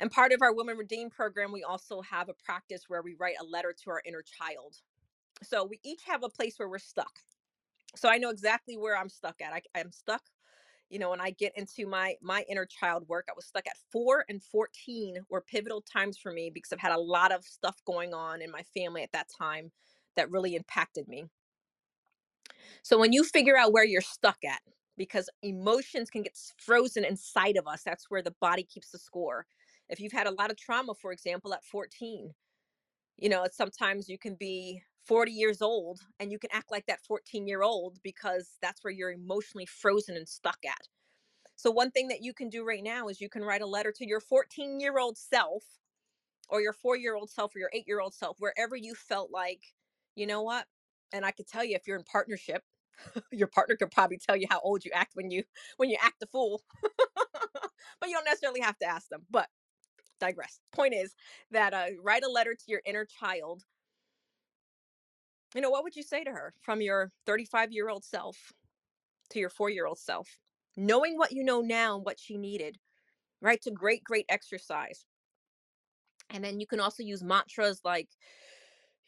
And 0.00 0.10
part 0.10 0.32
of 0.32 0.42
our 0.42 0.54
Women 0.54 0.76
Redeem 0.76 1.10
program, 1.10 1.52
we 1.52 1.64
also 1.64 2.00
have 2.02 2.28
a 2.28 2.34
practice 2.44 2.84
where 2.88 3.02
we 3.02 3.14
write 3.18 3.34
a 3.40 3.44
letter 3.44 3.74
to 3.84 3.90
our 3.90 4.02
inner 4.06 4.22
child. 4.22 4.76
So 5.42 5.64
we 5.64 5.80
each 5.84 6.02
have 6.06 6.24
a 6.24 6.28
place 6.28 6.58
where 6.58 6.68
we're 6.68 6.78
stuck. 6.78 7.20
So 7.96 8.08
I 8.08 8.18
know 8.18 8.30
exactly 8.30 8.76
where 8.76 8.96
I'm 8.96 9.08
stuck 9.08 9.40
at. 9.40 9.52
I, 9.52 9.62
I'm 9.78 9.92
stuck 9.92 10.22
you 10.90 10.98
know 10.98 11.10
when 11.10 11.20
i 11.20 11.30
get 11.30 11.56
into 11.56 11.86
my 11.86 12.14
my 12.20 12.44
inner 12.48 12.66
child 12.66 13.06
work 13.08 13.26
i 13.28 13.32
was 13.34 13.46
stuck 13.46 13.66
at 13.66 13.76
4 13.92 14.24
and 14.28 14.42
14 14.42 15.18
were 15.28 15.40
pivotal 15.40 15.82
times 15.82 16.18
for 16.18 16.32
me 16.32 16.50
because 16.52 16.72
i've 16.72 16.78
had 16.78 16.92
a 16.92 17.00
lot 17.00 17.32
of 17.32 17.44
stuff 17.44 17.76
going 17.86 18.14
on 18.14 18.42
in 18.42 18.50
my 18.50 18.62
family 18.76 19.02
at 19.02 19.12
that 19.12 19.28
time 19.36 19.70
that 20.16 20.30
really 20.30 20.54
impacted 20.54 21.08
me 21.08 21.24
so 22.82 22.98
when 22.98 23.12
you 23.12 23.24
figure 23.24 23.56
out 23.56 23.72
where 23.72 23.84
you're 23.84 24.00
stuck 24.00 24.38
at 24.44 24.60
because 24.96 25.30
emotions 25.42 26.10
can 26.10 26.22
get 26.22 26.36
frozen 26.58 27.04
inside 27.04 27.56
of 27.56 27.66
us 27.66 27.82
that's 27.84 28.10
where 28.10 28.22
the 28.22 28.34
body 28.40 28.62
keeps 28.62 28.90
the 28.90 28.98
score 28.98 29.46
if 29.88 30.00
you've 30.00 30.12
had 30.12 30.26
a 30.26 30.32
lot 30.32 30.50
of 30.50 30.56
trauma 30.56 30.94
for 30.94 31.12
example 31.12 31.52
at 31.52 31.64
14 31.64 32.32
you 33.16 33.28
know 33.28 33.44
sometimes 33.52 34.08
you 34.08 34.18
can 34.18 34.34
be 34.34 34.82
40 35.08 35.32
years 35.32 35.62
old 35.62 36.00
and 36.20 36.32
you 36.32 36.38
can 36.38 36.50
act 36.52 36.70
like 36.70 36.86
that 36.86 37.00
14 37.00 37.48
year 37.48 37.62
old 37.62 37.98
because 38.04 38.58
that's 38.62 38.84
where 38.84 38.92
you're 38.92 39.12
emotionally 39.12 39.66
frozen 39.66 40.16
and 40.16 40.28
stuck 40.28 40.58
at. 40.66 40.88
So, 41.56 41.70
one 41.70 41.90
thing 41.90 42.08
that 42.08 42.22
you 42.22 42.34
can 42.34 42.50
do 42.50 42.64
right 42.64 42.84
now 42.84 43.08
is 43.08 43.20
you 43.20 43.30
can 43.30 43.44
write 43.44 43.62
a 43.62 43.66
letter 43.66 43.92
to 43.92 44.06
your 44.06 44.20
14 44.20 44.80
year 44.80 44.98
old 44.98 45.18
self 45.18 45.64
or 46.48 46.60
your 46.60 46.72
four 46.74 46.96
year 46.96 47.16
old 47.16 47.30
self 47.30 47.56
or 47.56 47.60
your 47.60 47.70
eight 47.72 47.88
year 47.88 48.00
old 48.00 48.14
self, 48.14 48.38
wherever 48.40 48.76
you 48.76 48.94
felt 48.94 49.30
like, 49.32 49.62
you 50.16 50.26
know 50.26 50.42
what? 50.42 50.66
And 51.12 51.24
I 51.24 51.32
could 51.32 51.48
tell 51.48 51.64
you 51.64 51.76
if 51.76 51.86
you're 51.86 51.98
in 51.98 52.04
partnership, 52.04 52.62
your 53.32 53.48
partner 53.48 53.76
could 53.76 53.90
probably 53.90 54.18
tell 54.18 54.36
you 54.36 54.46
how 54.50 54.60
old 54.60 54.84
you 54.84 54.90
act 54.94 55.12
when 55.14 55.30
you 55.30 55.44
when 55.76 55.90
you 55.90 55.96
act 56.02 56.22
a 56.22 56.26
fool 56.26 56.62
but 58.00 58.08
you 58.08 58.12
don't 58.12 58.24
necessarily 58.24 58.60
have 58.60 58.78
to 58.78 58.86
ask 58.86 59.08
them 59.08 59.24
but 59.30 59.48
digress 60.20 60.60
point 60.72 60.94
is 60.94 61.14
that 61.50 61.74
uh, 61.74 61.86
write 62.02 62.24
a 62.24 62.30
letter 62.30 62.54
to 62.54 62.64
your 62.68 62.82
inner 62.84 63.04
child 63.04 63.64
you 65.54 65.60
know, 65.60 65.70
what 65.70 65.82
would 65.84 65.96
you 65.96 66.02
say 66.02 66.24
to 66.24 66.30
her 66.30 66.52
from 66.62 66.80
your 66.80 67.10
35 67.26 67.72
year 67.72 67.88
old 67.88 68.04
self 68.04 68.52
to 69.30 69.38
your 69.38 69.50
four 69.50 69.70
year 69.70 69.86
old 69.86 69.98
self? 69.98 70.28
Knowing 70.76 71.16
what 71.16 71.32
you 71.32 71.42
know 71.42 71.60
now 71.60 71.96
and 71.96 72.04
what 72.04 72.20
she 72.20 72.36
needed, 72.36 72.78
right? 73.40 73.60
To 73.62 73.70
great, 73.70 74.04
great 74.04 74.26
exercise. 74.28 75.04
And 76.30 76.44
then 76.44 76.60
you 76.60 76.66
can 76.66 76.80
also 76.80 77.02
use 77.02 77.22
mantras 77.22 77.80
like, 77.84 78.08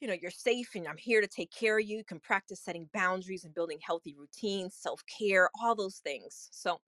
you 0.00 0.08
know, 0.08 0.16
you're 0.20 0.30
safe 0.30 0.70
and 0.74 0.88
I'm 0.88 0.96
here 0.96 1.20
to 1.20 1.28
take 1.28 1.52
care 1.52 1.78
of 1.78 1.84
you. 1.84 1.98
You 1.98 2.04
can 2.04 2.20
practice 2.20 2.64
setting 2.64 2.88
boundaries 2.94 3.44
and 3.44 3.54
building 3.54 3.78
healthy 3.82 4.16
routines, 4.18 4.74
self 4.74 5.02
care, 5.18 5.50
all 5.62 5.74
those 5.74 5.98
things. 5.98 6.48
So 6.50 6.80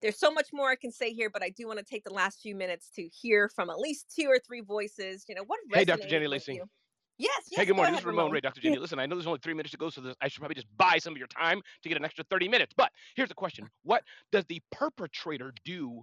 there's 0.00 0.18
so 0.18 0.30
much 0.30 0.48
more 0.52 0.70
I 0.70 0.76
can 0.76 0.90
say 0.92 1.12
here, 1.12 1.30
but 1.30 1.42
I 1.42 1.50
do 1.50 1.66
want 1.66 1.78
to 1.78 1.84
take 1.84 2.04
the 2.04 2.12
last 2.12 2.40
few 2.40 2.54
minutes 2.54 2.90
to 2.96 3.08
hear 3.08 3.50
from 3.54 3.70
at 3.70 3.78
least 3.78 4.12
two 4.14 4.26
or 4.26 4.38
three 4.38 4.62
voices. 4.62 5.24
You 5.28 5.34
know, 5.34 5.44
what 5.46 5.58
Hey, 5.72 5.84
Dr. 5.84 6.08
Jenny 6.08 6.26
Lacy. 6.26 6.54
You? 6.54 6.64
Yes, 7.18 7.30
yes. 7.50 7.60
Hey, 7.60 7.66
good 7.66 7.76
morning. 7.76 7.94
Ahead, 7.94 7.98
this 7.98 8.00
is 8.02 8.06
Ramon, 8.06 8.24
Ramon. 8.26 8.32
Ray, 8.32 8.40
Dr. 8.40 8.60
Jenny. 8.60 8.78
Listen, 8.78 8.98
I 8.98 9.06
know 9.06 9.14
there's 9.16 9.26
only 9.28 9.38
three 9.42 9.54
minutes 9.54 9.70
to 9.72 9.78
go, 9.78 9.88
so 9.90 10.02
I 10.20 10.28
should 10.28 10.40
probably 10.40 10.56
just 10.56 10.66
buy 10.76 10.98
some 10.98 11.12
of 11.12 11.18
your 11.18 11.28
time 11.28 11.62
to 11.82 11.88
get 11.88 11.96
an 11.96 12.04
extra 12.04 12.24
30 12.28 12.48
minutes. 12.48 12.74
But 12.76 12.90
here's 13.14 13.28
the 13.28 13.34
question 13.36 13.68
What 13.84 14.02
does 14.32 14.44
the 14.46 14.60
perpetrator 14.72 15.52
do 15.64 16.02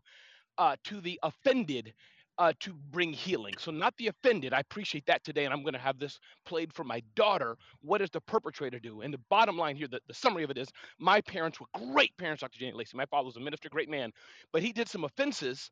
uh, 0.58 0.78
to 0.86 1.02
the 1.02 1.20
offended 1.24 1.94
uh, 2.40 2.54
to 2.62 2.74
bring 2.92 3.14
healing? 3.14 3.56
So, 3.60 3.72
not 3.72 3.96
the 3.98 4.08
offended. 4.08 4.54
I 4.54 4.62
appreciate 4.62 5.06
that 5.08 5.24
today, 5.24 5.46
and 5.46 5.54
I'm 5.54 5.64
going 5.64 5.74
to 5.74 5.80
have 5.80 6.00
this 6.00 6.20
played 6.46 6.74
for 6.74 6.84
my 6.86 7.04
daughter. 7.16 7.58
What 7.82 8.00
does 8.00 8.10
the 8.12 8.22
perpetrator 8.22 8.80
do? 8.80 9.02
And 9.02 9.14
the 9.14 9.22
bottom 9.30 9.58
line 9.58 9.76
here, 9.76 9.88
the, 9.90 10.02
the 10.08 10.16
summary 10.16 10.44
of 10.44 10.52
it 10.52 10.58
is 10.58 10.70
my 11.00 11.22
parents 11.22 11.60
were 11.60 11.68
great 11.92 12.18
parents, 12.18 12.42
Dr. 12.42 12.60
Jenny 12.60 12.74
Lacey. 12.74 12.98
My 12.98 13.06
father 13.08 13.28
was 13.28 13.38
a 13.38 13.42
minister, 13.42 13.70
great 13.70 13.90
man, 13.90 14.12
but 14.54 14.64
he 14.64 14.72
did 14.72 14.90
some 14.90 15.04
offenses 15.04 15.70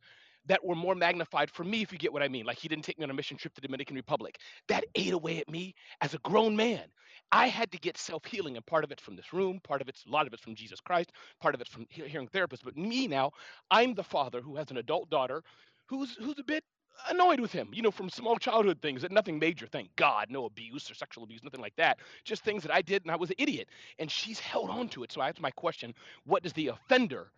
that 0.48 0.64
were 0.64 0.76
more 0.76 0.96
magnified 0.96 1.52
for 1.52 1.64
me, 1.64 1.82
if 1.82 1.92
you 1.92 1.98
get 1.98 2.14
what 2.14 2.24
I 2.24 2.28
mean. 2.28 2.46
Like 2.46 2.60
he 2.60 2.68
didn't 2.68 2.86
take 2.86 2.98
me 2.98 3.04
on 3.04 3.12
a 3.12 3.14
mission 3.14 3.38
trip 3.38 3.54
to 3.56 3.62
the 3.62 3.68
Dominican 3.68 3.96
Republic. 3.96 4.38
That 4.68 4.86
ate 4.96 5.14
away 5.14 5.40
at 5.40 5.50
me 5.50 5.76
as 6.02 6.14
a 6.14 6.20
grown 6.20 6.56
man. 6.56 6.84
I 7.32 7.48
had 7.48 7.72
to 7.72 7.78
get 7.78 7.98
self 7.98 8.26
healing, 8.26 8.58
and 8.58 8.66
part 8.66 8.84
of 8.84 8.92
it's 8.92 9.02
from 9.04 9.16
this 9.16 9.34
room, 9.34 9.60
part 9.64 9.82
of 9.82 9.90
it's 9.90 10.06
a 10.06 10.10
lot 10.10 10.28
of 10.28 10.34
it's 10.34 10.42
from 10.42 10.56
Jesus 10.56 10.80
Christ, 10.82 11.12
part 11.40 11.56
of 11.56 11.62
it's 11.62 11.70
from 11.70 11.86
hearing 11.90 12.28
therapists. 12.28 12.64
But 12.64 12.78
me 12.78 13.08
now, 13.08 13.32
I'm 13.70 13.94
the 13.94 14.04
father 14.04 14.42
who 14.42 14.56
has 14.56 14.72
an 14.72 14.78
adult 14.78 15.10
daughter 15.10 15.44
who's 15.88 16.16
who's 16.16 16.40
a 16.40 16.44
bit 16.44 16.64
annoyed 17.10 17.40
with 17.40 17.52
him, 17.52 17.70
you 17.74 17.82
know, 17.82 17.92
from 17.92 18.10
small 18.10 18.38
childhood 18.38 18.80
things 18.82 19.02
that 19.02 19.12
nothing 19.12 19.40
major, 19.40 19.68
thank 19.68 19.96
God, 19.96 20.28
no 20.30 20.46
abuse 20.46 20.90
or 20.90 20.94
sexual 20.94 21.24
abuse, 21.24 21.44
nothing 21.44 21.62
like 21.62 21.76
that. 21.78 22.00
Just 22.24 22.44
things 22.44 22.64
that 22.64 22.74
I 22.74 22.82
did 22.82 23.04
and 23.04 23.12
I 23.12 23.16
was 23.16 23.30
an 23.30 23.38
idiot. 23.40 23.70
And 24.00 24.12
she's 24.12 24.40
held 24.40 24.70
on 24.70 24.90
to 24.90 25.04
it. 25.04 25.12
So 25.12 25.22
that's 25.22 25.40
my 25.40 25.52
question. 25.52 25.94
What 26.26 26.44
does 26.44 26.54
the 26.54 26.68
offender, 26.68 27.32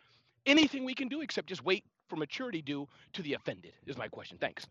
anything 0.45 0.85
we 0.85 0.93
can 0.93 1.07
do 1.07 1.21
except 1.21 1.47
just 1.47 1.63
wait 1.63 1.85
for 2.07 2.15
maturity 2.15 2.61
do 2.61 2.87
to 3.13 3.21
the 3.21 3.33
offended 3.33 3.73
is 3.85 3.97
my 3.97 4.07
question. 4.07 4.37
Thanks. 4.39 4.65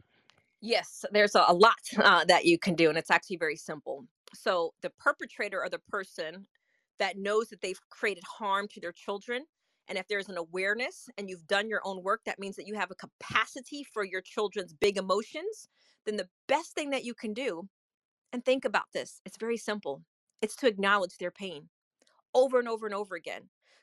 Yes, 0.61 1.05
there's 1.11 1.35
a, 1.35 1.53
lot 1.53 1.75
uh, 1.99 2.25
that 2.27 2.45
you 2.45 2.57
can 2.57 2.75
do, 2.75 2.89
and 2.89 2.97
it's 2.97 3.11
actually 3.11 3.37
very 3.37 3.57
simple. 3.57 4.05
So, 4.33 4.75
the 4.81 4.91
perpetrator 4.91 5.61
or 5.61 5.69
the 5.69 5.81
person 5.91 6.47
that 7.01 7.19
knows 7.19 7.49
that 7.49 7.61
they've 7.61 7.81
created 7.91 8.23
harm 8.39 8.69
to 8.69 8.81
their 8.81 8.93
children, 8.93 9.45
and 9.89 9.99
if 9.99 10.07
there's 10.07 10.29
an 10.29 10.37
awareness 10.37 11.09
and 11.19 11.29
you've 11.29 11.49
done 11.49 11.69
your 11.69 11.81
own 11.85 12.03
work, 12.05 12.21
that 12.27 12.39
means 12.39 12.55
that 12.57 12.69
you 12.69 12.75
have 12.75 12.93
a 12.93 12.95
capacity 12.95 13.85
for 13.93 14.05
your 14.05 14.21
children's 14.21 14.73
big 14.73 14.97
emotions. 14.97 15.69
Then, 16.07 16.17
the 16.17 16.29
best 16.47 16.75
thing 16.75 16.91
that 16.91 17.05
you 17.05 17.15
can 17.15 17.35
do, 17.35 17.69
and 18.33 18.45
think 18.45 18.65
about 18.65 18.87
this, 18.95 19.21
it's 19.25 19.37
very 19.37 19.57
simple 19.57 20.03
it's 20.43 20.57
to 20.57 20.67
acknowledge 20.67 21.17
their 21.17 21.31
pain 21.31 21.69
over 22.35 22.59
and 22.59 22.69
over 22.69 22.85
and 22.85 22.95
over 22.95 23.15
again 23.15 23.43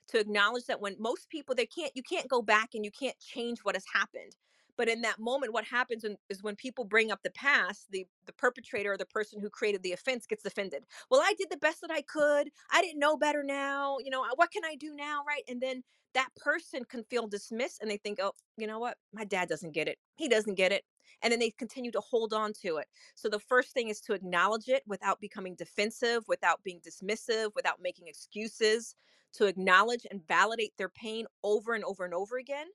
to 0.10 0.19
acknowledge 0.19 0.65
that 0.65 0.82
when 0.82 0.95
most 1.00 1.30
people 1.30 1.56
they 1.56 1.65
can't 1.65 1.91
you 1.95 2.04
can't 2.04 2.28
go 2.28 2.41
back 2.41 2.69
and 2.74 2.86
you 2.86 2.91
can't 2.91 3.17
change 3.19 3.60
what 3.60 3.76
has 3.76 3.86
happened. 3.93 4.36
But 4.78 4.88
in 4.88 5.02
that 5.02 5.19
moment 5.19 5.54
what 5.54 5.65
happens 5.65 6.04
when, 6.04 6.17
is 6.30 6.41
when 6.41 6.56
people 6.56 6.86
bring 6.86 7.12
up 7.12 7.19
the 7.24 7.32
past 7.32 7.88
the 7.91 8.06
the 8.26 8.34
perpetrator 8.34 8.93
or 8.93 8.98
the 8.98 9.06
person 9.06 9.39
who 9.39 9.50
created 9.50 9.84
the 9.84 9.93
offense 9.93 10.26
gets 10.26 10.45
offended. 10.45 10.84
Well 11.10 11.22
i 11.22 11.34
did 11.38 11.50
the 11.50 11.58
best 11.58 11.82
that 11.82 11.91
i 11.91 12.02
could. 12.02 12.50
I 12.72 12.82
didn't 12.82 13.00
know 13.00 13.17
better 13.17 13.43
now. 13.43 13.98
You 14.04 14.12
know 14.12 14.26
what 14.36 14.52
can 14.52 14.63
i 14.65 14.76
do 14.76 14.95
now? 14.95 15.24
Right? 15.28 15.43
And 15.48 15.62
then 15.62 15.84
that 16.15 16.30
person 16.36 16.84
can 16.86 17.04
feel 17.04 17.28
dismissed 17.28 17.82
and 17.82 17.89
they 17.89 17.98
think 17.98 18.19
oh 18.22 18.34
you 18.58 18.67
know 18.67 18.80
what? 18.80 18.98
My 19.13 19.26
dad 19.26 19.50
doesn't 19.50 19.74
get 19.74 19.88
it. 19.88 19.98
He 20.15 20.28
doesn't 20.28 20.56
get 20.56 20.72
it 20.72 20.84
and 21.22 21.32
then 21.32 21.39
they 21.39 21.52
continue 21.52 21.91
to 21.91 22.02
hold 22.02 22.34
on 22.34 22.54
to 22.54 22.78
it. 22.78 22.88
So 23.15 23.30
the 23.30 23.39
first 23.39 23.72
thing 23.74 23.89
is 23.89 24.02
to 24.02 24.13
acknowledge 24.13 24.69
it 24.69 24.84
without 24.88 25.19
becoming 25.19 25.56
defensive 25.56 26.24
without 26.28 26.63
being 26.63 26.82
dismissive 26.82 27.52
without 27.56 27.82
making 27.82 28.08
excuses 28.08 28.95
to 29.34 29.45
acknowledge 29.45 30.06
and 30.10 30.28
validate 30.28 30.74
their 30.78 30.89
pain 30.89 31.26
over 31.43 31.74
and 31.74 31.84
over 31.84 32.06
and 32.06 32.13
over 32.13 32.38
again 32.38 32.67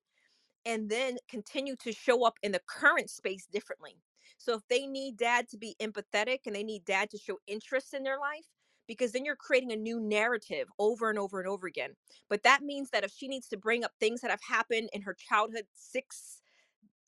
and 0.64 0.88
then 0.88 1.16
continue 1.28 1.76
to 1.76 1.92
show 1.92 2.24
up 2.24 2.38
in 2.42 2.52
the 2.52 2.60
current 2.66 3.10
space 3.10 3.46
differently. 3.46 3.96
So 4.38 4.54
if 4.54 4.62
they 4.68 4.86
need 4.86 5.16
dad 5.16 5.48
to 5.50 5.58
be 5.58 5.76
empathetic 5.80 6.40
and 6.46 6.54
they 6.54 6.62
need 6.62 6.84
dad 6.84 7.10
to 7.10 7.18
show 7.18 7.38
interest 7.46 7.94
in 7.94 8.02
their 8.02 8.18
life 8.18 8.46
because 8.86 9.12
then 9.12 9.24
you're 9.24 9.36
creating 9.36 9.72
a 9.72 9.76
new 9.76 10.00
narrative 10.00 10.68
over 10.78 11.10
and 11.10 11.18
over 11.18 11.40
and 11.40 11.48
over 11.48 11.66
again. 11.66 11.92
But 12.28 12.42
that 12.42 12.62
means 12.62 12.90
that 12.90 13.04
if 13.04 13.12
she 13.12 13.28
needs 13.28 13.48
to 13.48 13.56
bring 13.56 13.84
up 13.84 13.92
things 13.98 14.20
that 14.20 14.30
have 14.30 14.42
happened 14.46 14.90
in 14.92 15.02
her 15.02 15.14
childhood 15.14 15.66
6 15.74 16.42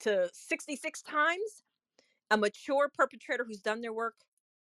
to 0.01 0.31
66 0.33 1.03
times 1.03 1.65
a 2.31 2.37
mature 2.37 2.91
perpetrator 2.93 3.45
who's 3.45 3.61
done 3.61 3.81
their 3.83 3.93
work 3.93 4.17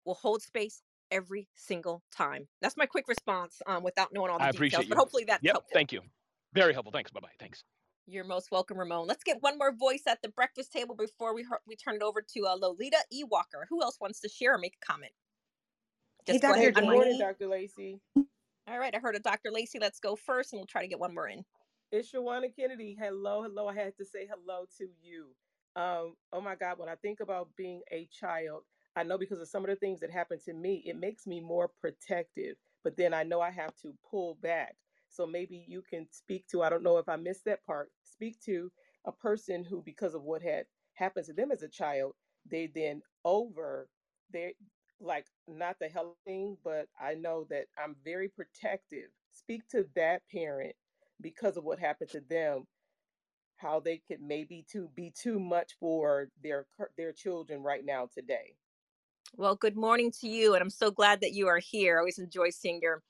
will 0.05 0.15
hold 0.15 0.43
space 0.43 0.83
every 1.11 1.49
single 1.55 2.05
time. 2.13 2.49
That's 2.61 2.77
my 2.77 2.87
quick 2.87 3.09
response 3.09 3.63
um, 3.67 3.83
without 3.85 4.13
knowing 4.13 4.31
all 4.31 4.41
the 4.41 4.47
I 4.47 4.49
details. 4.49 4.59
appreciate 4.59 4.89
you. 4.89 4.91
But 4.91 4.99
hopefully 4.99 5.25
that's 5.25 5.45
Yep. 5.45 5.55
helpful. 5.55 5.71
Thank 5.73 5.93
you. 5.93 6.03
Very 6.55 6.73
helpful. 6.75 6.93
Thanks. 6.93 7.11
Bye 7.11 7.21
bye. 7.21 7.33
Thanks. 7.39 7.65
You're 8.07 8.25
most 8.25 8.51
welcome, 8.51 8.79
Ramon. 8.79 9.07
Let's 9.07 9.25
get 9.25 9.43
one 9.43 9.59
more 9.59 9.73
voice 9.75 10.05
at 10.09 10.23
the 10.23 10.29
breakfast 10.29 10.73
table 10.73 10.95
before 10.97 11.35
we 11.35 11.47
we 11.67 11.77
turn 11.77 11.97
it 11.97 12.03
over 12.03 12.21
to 12.23 12.47
uh, 12.47 12.57
Lolita 12.57 12.99
E. 13.13 13.25
Walker. 13.25 13.67
Who 13.71 13.83
else 13.83 14.01
wants 14.01 14.21
to 14.21 14.29
share 14.29 14.55
or 14.55 14.59
make 14.59 14.77
a 14.83 14.87
comment? 14.87 15.13
Hey, 16.27 16.39
Just 16.39 16.41
go 16.41 16.53
Dr. 16.53 16.55
ahead. 16.55 16.75
Good 16.75 16.87
morning, 16.89 17.19
Dr. 17.19 17.49
Lacey. 17.49 18.01
All 18.69 18.79
right, 18.79 18.95
I 18.95 18.99
heard 18.99 19.17
of 19.17 19.23
Dr. 19.23 19.51
Lacey. 19.51 19.79
Let's 19.81 20.01
go 20.01 20.17
first, 20.17 20.53
and 20.53 20.61
we'll 20.61 20.67
try 20.67 20.83
to 20.83 20.89
get 20.89 21.01
one 21.01 21.15
more 21.15 21.29
in. 21.29 21.45
It's 21.93 22.13
Shawana 22.13 22.55
Kennedy. 22.55 22.97
Hello, 23.01 23.43
hello. 23.43 23.69
I 23.69 23.75
had 23.75 23.97
to 23.99 24.05
say 24.05 24.29
hello 24.31 24.67
to 24.79 24.89
you. 25.03 25.29
Um, 25.77 26.17
oh 26.35 26.43
my 26.43 26.55
God, 26.55 26.79
when 26.79 26.91
I 26.91 26.97
think 26.97 27.21
about 27.21 27.51
being 27.57 27.83
a 27.93 28.09
child, 28.13 28.63
I 28.97 29.05
know 29.05 29.19
because 29.19 29.41
of 29.41 29.49
some 29.49 29.65
of 29.65 29.71
the 29.71 29.77
things 29.77 30.01
that 30.03 30.13
happened 30.13 30.43
to 30.47 30.55
me, 30.55 30.85
it 30.87 30.99
makes 30.99 31.27
me 31.27 31.41
more 31.41 31.71
protective. 31.81 32.57
But 32.85 32.99
then 32.99 33.15
I 33.15 33.25
know 33.25 33.41
I 33.41 33.53
have 33.53 33.75
to 33.85 33.95
pull 34.11 34.37
back. 34.43 34.77
So 35.09 35.27
maybe 35.27 35.65
you 35.69 35.83
can 35.83 36.09
speak 36.13 36.47
to, 36.51 36.63
I 36.63 36.71
don't 36.71 36.85
know 36.85 36.99
if 36.99 37.09
I 37.09 37.17
missed 37.17 37.47
that 37.47 37.67
part, 37.67 37.91
speak 38.05 38.39
to 38.47 38.71
a 39.07 39.13
person 39.13 39.65
who, 39.65 39.83
because 39.83 40.15
of 40.15 40.25
what 40.25 40.43
had 40.43 40.67
happened 40.95 41.27
to 41.29 41.35
them 41.35 41.53
as 41.53 41.63
a 41.63 41.71
child, 41.71 42.15
they 42.51 42.69
then 42.75 43.03
over 43.25 43.89
they 44.33 44.55
like 45.01 45.27
not 45.49 45.79
the 45.81 45.89
health 45.89 46.17
thing, 46.27 46.59
but 46.65 46.89
I 47.01 47.15
know 47.15 47.47
that 47.51 47.67
I'm 47.83 47.97
very 48.05 48.29
protective. 48.29 49.09
Speak 49.33 49.69
to 49.71 49.87
that 49.97 50.23
parent 50.31 50.75
because 51.23 51.57
of 51.57 51.65
what 51.65 51.79
happened 51.79 52.11
to 52.11 52.21
them, 52.29 52.65
how 53.57 53.81
they 53.81 54.03
could 54.09 54.21
maybe 54.21 54.65
to 54.73 54.89
be 54.95 55.13
too 55.17 55.39
much 55.39 55.73
for 55.79 56.29
their 56.43 56.67
their 56.97 57.13
children 57.13 57.63
right 57.63 57.85
now 57.85 58.09
today. 58.13 58.55
Well, 59.37 59.55
good 59.55 59.77
morning 59.77 60.13
to 60.21 60.29
you, 60.29 60.55
and 60.55 60.63
I'm 60.63 60.71
so 60.71 60.91
glad 60.91 61.21
that 61.23 61.33
you 61.33 61.47
are 61.47 61.59
here. 61.59 61.97
I 61.97 62.01
always 62.01 62.19
enjoy 62.19 62.51
seeing 62.51 62.81
your 62.83 63.03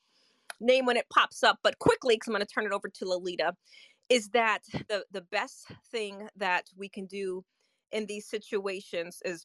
name 0.60 0.86
when 0.86 0.96
it 0.96 1.08
pops 1.12 1.42
up. 1.42 1.58
But 1.62 1.78
quickly, 1.78 2.14
because 2.14 2.28
I'm 2.28 2.34
going 2.34 2.46
to 2.46 2.52
turn 2.52 2.66
it 2.66 2.72
over 2.72 2.88
to 2.88 3.04
Lolita, 3.04 3.54
is 4.08 4.28
that 4.28 4.60
the 4.88 5.04
the 5.10 5.22
best 5.22 5.66
thing 5.90 6.28
that 6.36 6.66
we 6.76 6.88
can 6.88 7.06
do 7.06 7.44
in 7.90 8.06
these 8.06 8.26
situations 8.28 9.20
is 9.24 9.44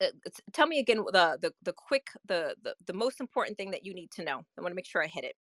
uh, 0.00 0.06
tell 0.52 0.66
me 0.66 0.78
again 0.78 0.98
the 1.12 1.38
the 1.40 1.52
the 1.62 1.72
quick 1.72 2.08
the, 2.26 2.54
the 2.62 2.74
the 2.86 2.92
most 2.92 3.20
important 3.20 3.56
thing 3.56 3.70
that 3.70 3.84
you 3.84 3.94
need 3.94 4.10
to 4.12 4.24
know. 4.24 4.42
I 4.58 4.60
want 4.60 4.72
to 4.72 4.76
make 4.76 4.86
sure 4.86 5.02
I 5.02 5.06
hit 5.06 5.24
it. 5.24 5.36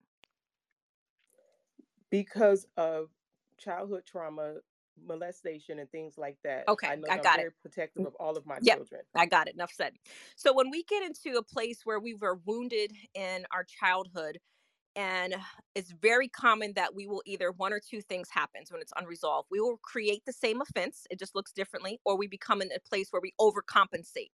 Because 2.13 2.69
of 2.79 3.11
childhood 3.59 4.07
trauma, 4.07 4.59
molestation, 5.03 5.81
and 5.81 5.91
things 5.93 6.19
like 6.19 6.39
that. 6.45 6.69
Okay, 6.69 6.89
I 6.89 6.97
know 6.97 7.11
I 7.11 7.19
got 7.19 7.21
I'm 7.21 7.33
it. 7.41 7.41
very 7.41 7.53
protective 7.53 8.05
of 8.05 8.15
all 8.17 8.39
of 8.39 8.47
my 8.47 8.61
Yep. 8.61 8.81
children. 8.81 9.03
I 9.17 9.27
got 9.27 9.49
it. 9.49 9.55
Enough 9.55 9.73
said. 9.73 9.95
So 10.37 10.55
when 10.55 10.71
we 10.71 10.85
get 10.85 11.03
into 11.05 11.39
a 11.39 11.43
place 11.45 11.81
where 11.85 12.01
we 12.01 12.15
were 12.15 12.37
wounded 12.45 12.93
in 13.15 13.47
our 13.53 13.65
childhood, 13.65 14.39
and 14.97 15.37
it's 15.75 15.93
very 15.93 16.29
common 16.29 16.75
that 16.75 16.95
we 16.95 17.07
will 17.07 17.23
either 17.27 17.53
one 17.53 17.73
or 17.73 17.81
two 17.81 18.03
things 18.03 18.31
happens 18.31 18.73
when 18.73 18.83
it's 18.83 18.93
unresolved. 18.97 19.49
We 19.51 19.61
will 19.61 19.79
create 19.79 20.25
the 20.27 20.33
same 20.35 20.61
offense, 20.63 21.07
it 21.11 21.19
just 21.19 21.35
looks 21.35 21.53
differently, 21.53 22.01
or 22.05 22.17
we 22.17 22.29
become 22.29 22.63
in 22.63 22.71
a 22.73 22.81
place 22.81 23.09
where 23.11 23.23
we 23.23 23.35
overcompensate. 23.41 24.31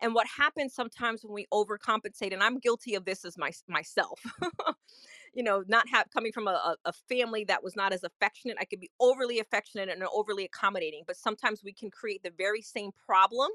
And 0.00 0.14
what 0.14 0.26
happens 0.26 0.74
sometimes 0.74 1.24
when 1.24 1.32
we 1.32 1.46
overcompensate, 1.52 2.32
and 2.32 2.42
I'm 2.42 2.58
guilty 2.58 2.94
of 2.94 3.04
this 3.04 3.24
as 3.24 3.38
my 3.38 3.50
myself, 3.68 4.20
you 5.34 5.42
know, 5.42 5.64
not 5.66 5.88
have 5.88 6.10
coming 6.12 6.32
from 6.32 6.48
a, 6.48 6.76
a 6.84 6.92
family 7.08 7.44
that 7.44 7.62
was 7.62 7.76
not 7.76 7.92
as 7.92 8.04
affectionate. 8.04 8.58
I 8.60 8.64
could 8.66 8.80
be 8.80 8.90
overly 9.00 9.38
affectionate 9.40 9.88
and 9.88 10.02
overly 10.12 10.44
accommodating, 10.44 11.04
but 11.06 11.16
sometimes 11.16 11.62
we 11.64 11.72
can 11.72 11.90
create 11.90 12.22
the 12.22 12.32
very 12.36 12.62
same 12.62 12.90
problem 13.06 13.50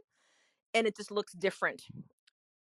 and 0.73 0.87
it 0.87 0.95
just 0.97 1.11
looks 1.11 1.33
different 1.33 1.83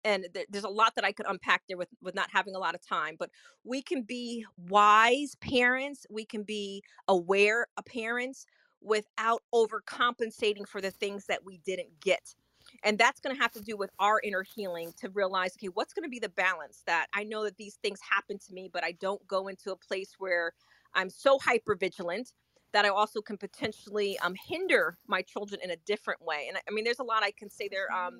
and 0.05 0.27
th- 0.33 0.45
there's 0.49 0.63
a 0.63 0.69
lot 0.69 0.93
that 0.95 1.03
I 1.03 1.11
could 1.11 1.25
unpack 1.27 1.63
there 1.67 1.77
with 1.77 1.89
with 2.01 2.15
not 2.15 2.29
having 2.31 2.55
a 2.55 2.59
lot 2.59 2.75
of 2.75 2.87
time. 2.87 3.15
But 3.19 3.31
we 3.63 3.81
can 3.81 4.03
be 4.03 4.45
wise 4.55 5.35
parents. 5.41 6.05
We 6.09 6.25
can 6.25 6.43
be 6.43 6.83
aware 7.07 7.67
parents 7.85 8.45
without 8.81 9.41
overcompensating 9.53 10.67
for 10.67 10.79
the 10.79 10.91
things 10.91 11.25
that 11.25 11.43
we 11.43 11.57
didn't 11.65 11.99
get. 11.99 12.35
And 12.83 12.97
that's 12.97 13.19
going 13.19 13.35
to 13.35 13.41
have 13.41 13.51
to 13.53 13.61
do 13.61 13.77
with 13.77 13.91
our 13.99 14.19
inner 14.23 14.43
healing 14.43 14.93
to 15.01 15.09
realize, 15.09 15.53
okay, 15.57 15.67
what's 15.67 15.93
going 15.93 16.03
to 16.03 16.09
be 16.09 16.19
the 16.19 16.29
balance 16.29 16.83
that 16.87 17.07
I 17.13 17.23
know 17.23 17.43
that 17.43 17.57
these 17.57 17.75
things 17.75 17.99
happen 18.09 18.39
to 18.39 18.53
me, 18.53 18.69
but 18.71 18.83
I 18.83 18.93
don't 18.93 19.25
go 19.27 19.47
into 19.47 19.71
a 19.71 19.75
place 19.75 20.13
where 20.19 20.53
I'm 20.93 21.09
so 21.09 21.39
hyper 21.39 21.75
vigilant 21.75 22.31
that 22.73 22.85
I 22.85 22.89
also 22.89 23.21
can 23.21 23.37
potentially 23.37 24.19
um, 24.19 24.35
hinder 24.47 24.97
my 25.07 25.21
children 25.21 25.61
in 25.63 25.71
a 25.71 25.77
different 25.85 26.21
way. 26.21 26.47
And 26.49 26.57
I, 26.57 26.71
mean, 26.71 26.83
there's 26.83 26.99
a 26.99 27.03
lot 27.03 27.23
I 27.23 27.31
can 27.31 27.49
say 27.49 27.69
there. 27.69 27.91
Um, 27.93 28.19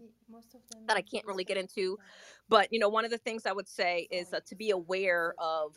that 0.88 0.98
I 0.98 1.02
can't 1.02 1.26
really 1.26 1.44
get 1.44 1.58
into. 1.58 1.98
But 2.50 2.70
you 2.72 2.80
know, 2.80 2.90
one 2.90 3.06
of 3.06 3.12
the 3.12 3.18
things 3.18 3.46
I 3.46 3.52
would 3.52 3.68
say 3.68 4.08
is 4.12 4.34
uh, 4.34 4.40
to 4.48 4.56
be 4.56 4.72
aware 4.72 5.34
of 5.40 5.76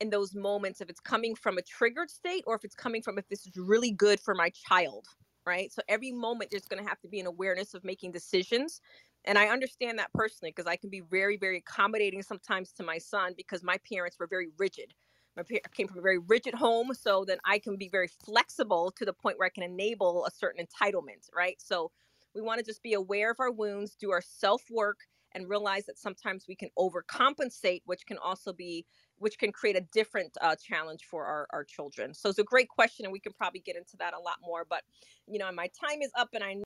in 0.00 0.10
those 0.10 0.34
moments 0.34 0.80
if 0.80 0.88
it's 0.90 1.00
coming 1.00 1.34
from 1.34 1.58
a 1.58 1.62
triggered 1.62 2.10
state 2.10 2.44
or 2.46 2.54
if 2.54 2.64
it's 2.64 2.74
coming 2.74 3.02
from 3.02 3.18
if 3.18 3.28
this 3.28 3.46
is 3.46 3.56
really 3.56 3.90
good 3.90 4.20
for 4.20 4.34
my 4.34 4.50
child, 4.50 5.06
right? 5.46 5.72
So 5.72 5.82
every 5.88 6.12
moment 6.12 6.50
there's 6.50 6.66
going 6.66 6.82
to 6.82 6.88
have 6.88 7.00
to 7.00 7.08
be 7.08 7.20
an 7.20 7.26
awareness 7.26 7.74
of 7.74 7.84
making 7.84 8.12
decisions. 8.12 8.80
And 9.24 9.38
I 9.38 9.48
understand 9.48 9.98
that 9.98 10.12
personally 10.14 10.50
because 10.52 10.66
I 10.66 10.76
can 10.76 10.90
be 10.90 11.00
very, 11.00 11.36
very 11.36 11.58
accommodating 11.58 12.22
sometimes 12.22 12.72
to 12.74 12.82
my 12.84 12.98
son 12.98 13.34
because 13.36 13.62
my 13.64 13.78
parents 13.90 14.18
were 14.18 14.26
very 14.26 14.48
rigid. 14.58 14.94
My 15.36 15.42
pa- 15.42 15.58
I 15.64 15.68
came 15.72 15.88
from 15.88 15.98
a 15.98 16.02
very 16.02 16.18
rigid 16.18 16.54
home, 16.54 16.94
so 16.94 17.24
then 17.24 17.38
I 17.44 17.58
can 17.58 17.76
be 17.76 17.88
very 17.88 18.08
flexible 18.08 18.92
to 18.96 19.04
the 19.04 19.12
point 19.14 19.38
where 19.38 19.46
I 19.46 19.50
can 19.50 19.64
enable 19.64 20.26
a 20.26 20.30
certain 20.30 20.64
entitlement, 20.64 21.28
right? 21.34 21.60
So 21.60 21.92
we 22.34 22.42
want 22.42 22.58
to 22.60 22.64
just 22.64 22.82
be 22.82 22.94
aware 22.94 23.30
of 23.30 23.40
our 23.40 23.50
wounds, 23.52 23.96
do 23.96 24.10
our 24.12 24.22
self 24.22 24.70
work, 24.70 25.00
and 25.32 25.48
realize 25.48 25.86
that 25.86 25.98
sometimes 25.98 26.46
we 26.48 26.56
can 26.56 26.70
overcompensate, 26.78 27.82
which 27.86 28.06
can 28.06 28.18
also 28.18 28.52
be 28.52 28.86
which 29.18 29.38
can 29.38 29.52
create 29.52 29.76
a 29.76 29.82
different 29.92 30.36
uh, 30.40 30.56
challenge 30.56 31.04
for 31.10 31.24
our, 31.24 31.46
our 31.50 31.64
children. 31.64 32.14
So 32.14 32.28
it's 32.28 32.38
a 32.38 32.44
great 32.44 32.68
question, 32.68 33.04
and 33.04 33.12
we 33.12 33.20
can 33.20 33.32
probably 33.32 33.60
get 33.60 33.76
into 33.76 33.96
that 33.98 34.14
a 34.14 34.18
lot 34.18 34.36
more. 34.44 34.64
But, 34.68 34.82
you 35.26 35.38
know, 35.38 35.50
my 35.52 35.68
time 35.68 36.02
is 36.02 36.10
up, 36.16 36.30
and 36.34 36.42
I 36.42 36.56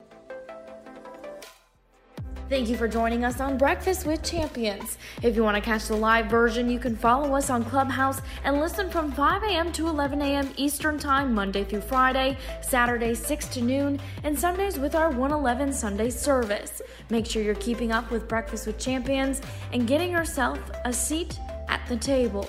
Thank 2.49 2.71
you 2.71 2.79
for 2.79 2.89
joining 2.89 3.27
us 3.27 3.41
on 3.41 3.59
Breakfast 3.59 4.07
with 4.07 4.23
Champions. 4.23 4.97
If 5.23 5.37
you 5.37 5.45
want 5.45 5.57
to 5.57 5.61
catch 5.61 5.87
the 5.89 5.97
live 5.97 6.31
version, 6.31 6.71
you 6.71 6.79
can 6.79 6.97
follow 6.97 7.35
us 7.35 7.51
on 7.51 7.63
Clubhouse 7.63 8.23
and 8.43 8.59
listen 8.59 8.89
from 8.89 9.13
5 9.13 9.43
a.m. 9.43 9.71
to 9.73 9.87
11 9.87 10.23
a.m. 10.23 10.51
Eastern 10.57 10.99
Time, 10.99 11.35
Monday 11.35 11.63
through 11.63 11.83
Friday, 11.83 12.39
Saturday 12.63 13.13
6 13.13 13.49
to 13.49 13.61
noon, 13.61 14.01
and 14.25 14.39
Sundays 14.39 14.79
with 14.79 14.95
our 14.95 15.11
111 15.11 15.75
Sunday 15.75 16.09
service. 16.09 16.81
Make 17.11 17.27
sure 17.27 17.43
you're 17.43 17.55
keeping 17.57 17.93
up 17.93 18.11
with 18.11 18.27
Breakfast 18.27 18.67
with 18.67 18.79
Champions 18.79 19.43
and 19.75 19.87
getting 19.87 20.11
yourself 20.11 20.59
a 20.87 20.93
seat 20.93 21.39
at 21.69 21.87
the 21.89 21.97
table. 21.97 22.49